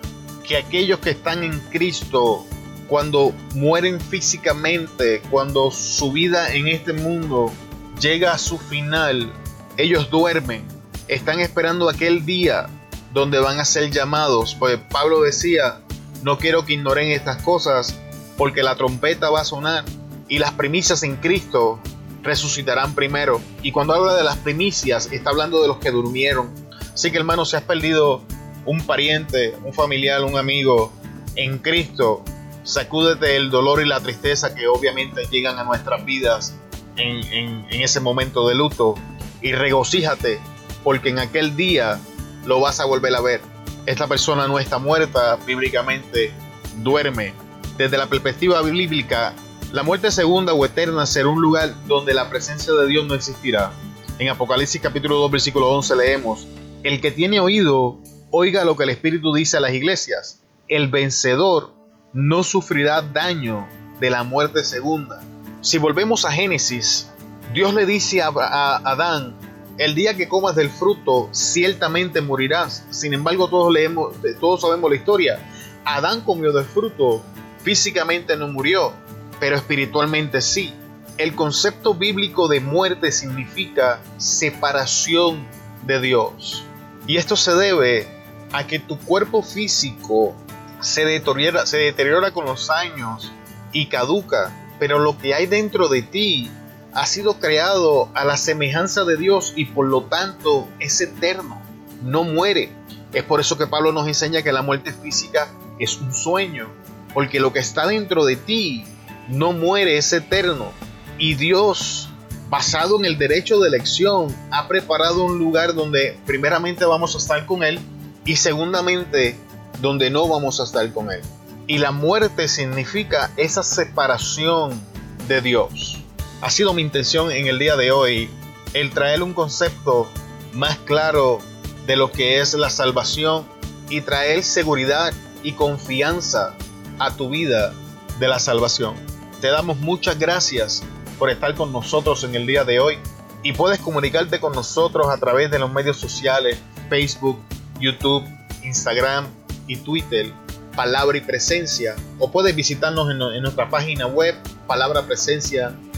que 0.46 0.56
aquellos 0.56 0.98
que 0.98 1.10
están 1.10 1.44
en 1.44 1.58
Cristo, 1.70 2.44
cuando 2.88 3.32
mueren 3.54 4.00
físicamente, 4.00 5.22
cuando 5.30 5.70
su 5.70 6.12
vida 6.12 6.52
en 6.54 6.68
este 6.68 6.92
mundo 6.92 7.52
llega 8.00 8.32
a 8.32 8.38
su 8.38 8.58
final, 8.58 9.32
ellos 9.76 10.10
duermen, 10.10 10.64
están 11.08 11.40
esperando 11.40 11.88
aquel 11.88 12.24
día 12.24 12.68
donde 13.12 13.38
van 13.38 13.60
a 13.60 13.64
ser 13.64 13.90
llamados. 13.90 14.54
Pues 14.58 14.78
Pablo 14.90 15.22
decía, 15.22 15.80
no 16.22 16.38
quiero 16.38 16.64
que 16.64 16.74
ignoren 16.74 17.10
estas 17.10 17.42
cosas, 17.42 17.98
porque 18.36 18.62
la 18.62 18.76
trompeta 18.76 19.30
va 19.30 19.40
a 19.40 19.44
sonar 19.44 19.84
y 20.28 20.38
las 20.38 20.52
primicias 20.52 21.02
en 21.02 21.16
Cristo 21.16 21.78
resucitarán 22.22 22.94
primero. 22.94 23.40
Y 23.62 23.72
cuando 23.72 23.94
habla 23.94 24.14
de 24.14 24.24
las 24.24 24.36
primicias, 24.38 25.10
está 25.12 25.30
hablando 25.30 25.60
de 25.60 25.68
los 25.68 25.78
que 25.78 25.90
durmieron. 25.90 26.50
Así 26.94 27.10
que 27.10 27.18
hermano, 27.18 27.44
si 27.44 27.56
has 27.56 27.62
perdido 27.62 28.22
un 28.64 28.80
pariente, 28.86 29.54
un 29.64 29.72
familiar, 29.72 30.22
un 30.22 30.36
amigo 30.36 30.92
en 31.34 31.58
Cristo, 31.58 32.22
sacúdete 32.62 33.36
el 33.36 33.50
dolor 33.50 33.82
y 33.82 33.88
la 33.88 34.00
tristeza 34.00 34.54
que 34.54 34.68
obviamente 34.68 35.26
llegan 35.30 35.58
a 35.58 35.64
nuestras 35.64 36.04
vidas 36.04 36.54
en, 36.96 37.66
ese 37.70 38.00
momento 38.00 38.46
de 38.46 38.54
luto 38.54 38.94
y 39.40 39.52
regocíjate 39.52 40.38
porque 40.84 41.08
en 41.08 41.18
aquel 41.18 41.56
día 41.56 41.98
lo 42.44 42.60
vas 42.60 42.80
a 42.80 42.84
volver 42.84 43.14
a 43.14 43.20
ver. 43.20 43.40
Esta 43.86 44.06
persona 44.06 44.46
no 44.46 44.58
está 44.58 44.78
muerta, 44.78 45.36
bíblicamente 45.46 46.32
duerme. 46.78 47.34
Desde 47.76 47.98
la 47.98 48.06
perspectiva 48.06 48.62
bíblica, 48.62 49.34
la 49.72 49.82
muerte 49.82 50.10
segunda 50.10 50.52
o 50.52 50.64
eterna 50.64 51.06
será 51.06 51.28
un 51.28 51.40
lugar 51.40 51.74
donde 51.86 52.14
la 52.14 52.28
presencia 52.28 52.72
de 52.72 52.86
Dios 52.86 53.06
no 53.06 53.14
existirá. 53.14 53.72
En 54.18 54.28
Apocalipsis 54.28 54.80
capítulo 54.80 55.16
2 55.16 55.30
versículo 55.30 55.70
11 55.70 55.96
leemos, 55.96 56.46
el 56.82 57.00
que 57.00 57.10
tiene 57.10 57.40
oído, 57.40 57.98
Oiga 58.34 58.64
lo 58.64 58.78
que 58.78 58.84
el 58.84 58.88
Espíritu 58.88 59.34
dice 59.34 59.58
a 59.58 59.60
las 59.60 59.74
iglesias. 59.74 60.40
El 60.66 60.88
vencedor 60.88 61.74
no 62.14 62.42
sufrirá 62.42 63.02
daño 63.02 63.68
de 64.00 64.08
la 64.08 64.22
muerte 64.22 64.64
segunda. 64.64 65.20
Si 65.60 65.76
volvemos 65.76 66.24
a 66.24 66.32
Génesis, 66.32 67.10
Dios 67.52 67.74
le 67.74 67.84
dice 67.84 68.22
a, 68.22 68.30
Adán, 68.30 69.36
el 69.78 69.94
día 69.94 70.14
que 70.14 70.28
comas 70.28 70.54
del 70.54 70.70
fruto, 70.70 71.28
ciertamente 71.32 72.20
morirás. 72.20 72.84
Sin 72.90 73.14
embargo, 73.14 73.48
todos, 73.48 73.72
leemos, 73.72 74.14
todos 74.40 74.60
sabemos 74.60 74.90
la 74.90 74.96
historia. 74.96 75.38
Adán 75.84 76.20
comió 76.20 76.52
del 76.52 76.64
fruto, 76.64 77.22
físicamente 77.62 78.36
no 78.36 78.48
murió, 78.48 78.92
pero 79.40 79.56
espiritualmente 79.56 80.40
sí. 80.40 80.74
El 81.18 81.34
concepto 81.34 81.94
bíblico 81.94 82.48
de 82.48 82.60
muerte 82.60 83.12
significa 83.12 84.00
separación 84.16 85.46
de 85.86 86.00
Dios. 86.00 86.64
Y 87.06 87.16
esto 87.16 87.36
se 87.36 87.54
debe 87.54 88.06
a 88.52 88.66
que 88.66 88.78
tu 88.78 88.98
cuerpo 88.98 89.42
físico 89.42 90.34
se 90.80 91.04
deteriora, 91.04 91.66
se 91.66 91.78
deteriora 91.78 92.30
con 92.32 92.44
los 92.44 92.70
años 92.70 93.32
y 93.72 93.86
caduca, 93.86 94.52
pero 94.78 94.98
lo 94.98 95.18
que 95.18 95.34
hay 95.34 95.46
dentro 95.46 95.88
de 95.88 96.02
ti 96.02 96.50
ha 96.94 97.06
sido 97.06 97.34
creado 97.34 98.08
a 98.14 98.24
la 98.24 98.36
semejanza 98.36 99.04
de 99.04 99.16
Dios 99.16 99.52
y 99.56 99.66
por 99.66 99.86
lo 99.86 100.04
tanto 100.04 100.68
es 100.78 101.00
eterno, 101.00 101.60
no 102.02 102.24
muere. 102.24 102.70
Es 103.12 103.24
por 103.24 103.40
eso 103.40 103.58
que 103.58 103.66
Pablo 103.66 103.92
nos 103.92 104.06
enseña 104.06 104.42
que 104.42 104.52
la 104.52 104.62
muerte 104.62 104.92
física 104.92 105.48
es 105.78 106.00
un 106.00 106.12
sueño, 106.12 106.68
porque 107.14 107.40
lo 107.40 107.52
que 107.52 107.58
está 107.58 107.86
dentro 107.86 108.24
de 108.24 108.36
ti 108.36 108.84
no 109.28 109.52
muere, 109.52 109.96
es 109.96 110.12
eterno. 110.12 110.72
Y 111.18 111.34
Dios, 111.34 112.08
basado 112.48 112.98
en 112.98 113.04
el 113.04 113.18
derecho 113.18 113.60
de 113.60 113.68
elección, 113.68 114.34
ha 114.50 114.68
preparado 114.68 115.24
un 115.24 115.38
lugar 115.38 115.74
donde 115.74 116.18
primeramente 116.26 116.84
vamos 116.84 117.14
a 117.14 117.18
estar 117.18 117.46
con 117.46 117.62
Él 117.62 117.78
y 118.24 118.36
segundamente 118.36 119.36
donde 119.80 120.10
no 120.10 120.28
vamos 120.28 120.60
a 120.60 120.64
estar 120.64 120.90
con 120.92 121.10
Él. 121.10 121.20
Y 121.66 121.78
la 121.78 121.92
muerte 121.92 122.48
significa 122.48 123.30
esa 123.36 123.62
separación 123.62 124.80
de 125.28 125.40
Dios. 125.40 126.01
Ha 126.42 126.50
sido 126.50 126.74
mi 126.74 126.82
intención 126.82 127.30
en 127.30 127.46
el 127.46 127.60
día 127.60 127.76
de 127.76 127.92
hoy 127.92 128.28
el 128.74 128.90
traer 128.90 129.22
un 129.22 129.32
concepto 129.32 130.10
más 130.52 130.76
claro 130.78 131.38
de 131.86 131.94
lo 131.94 132.10
que 132.10 132.40
es 132.40 132.54
la 132.54 132.68
salvación 132.68 133.46
y 133.88 134.00
traer 134.00 134.42
seguridad 134.42 135.12
y 135.44 135.52
confianza 135.52 136.52
a 136.98 137.14
tu 137.14 137.30
vida 137.30 137.72
de 138.18 138.26
la 138.26 138.40
salvación. 138.40 138.96
Te 139.40 139.48
damos 139.48 139.76
muchas 139.78 140.18
gracias 140.18 140.82
por 141.16 141.30
estar 141.30 141.54
con 141.54 141.72
nosotros 141.72 142.24
en 142.24 142.34
el 142.34 142.44
día 142.44 142.64
de 142.64 142.80
hoy 142.80 142.98
y 143.44 143.52
puedes 143.52 143.78
comunicarte 143.78 144.40
con 144.40 144.52
nosotros 144.52 145.10
a 145.10 145.18
través 145.18 145.48
de 145.48 145.60
los 145.60 145.72
medios 145.72 145.96
sociales, 145.96 146.58
Facebook, 146.88 147.38
YouTube, 147.78 148.24
Instagram 148.64 149.28
y 149.68 149.76
Twitter, 149.76 150.32
Palabra 150.74 151.16
y 151.16 151.20
Presencia, 151.20 151.94
o 152.18 152.32
puedes 152.32 152.56
visitarnos 152.56 153.08
en, 153.12 153.42
nuestra 153.42 153.70
página 153.70 154.08
web, 154.08 154.34
palabrapresencia.com. 154.66 155.91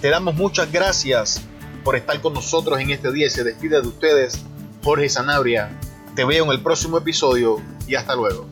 Te 0.00 0.10
damos 0.10 0.34
muchas 0.34 0.70
gracias 0.70 1.40
por 1.84 1.94
estar 1.94 2.20
con 2.20 2.34
nosotros 2.34 2.80
en 2.80 2.90
este 2.90 3.12
día 3.12 3.30
se 3.30 3.44
despide 3.44 3.80
de 3.80 3.86
ustedes 3.86 4.44
Jorge 4.82 5.08
Sanabria. 5.08 5.70
Te 6.16 6.24
veo 6.24 6.44
en 6.44 6.50
el 6.50 6.60
próximo 6.60 6.98
episodio 6.98 7.62
y 7.86 7.94
hasta 7.94 8.16
luego. 8.16 8.44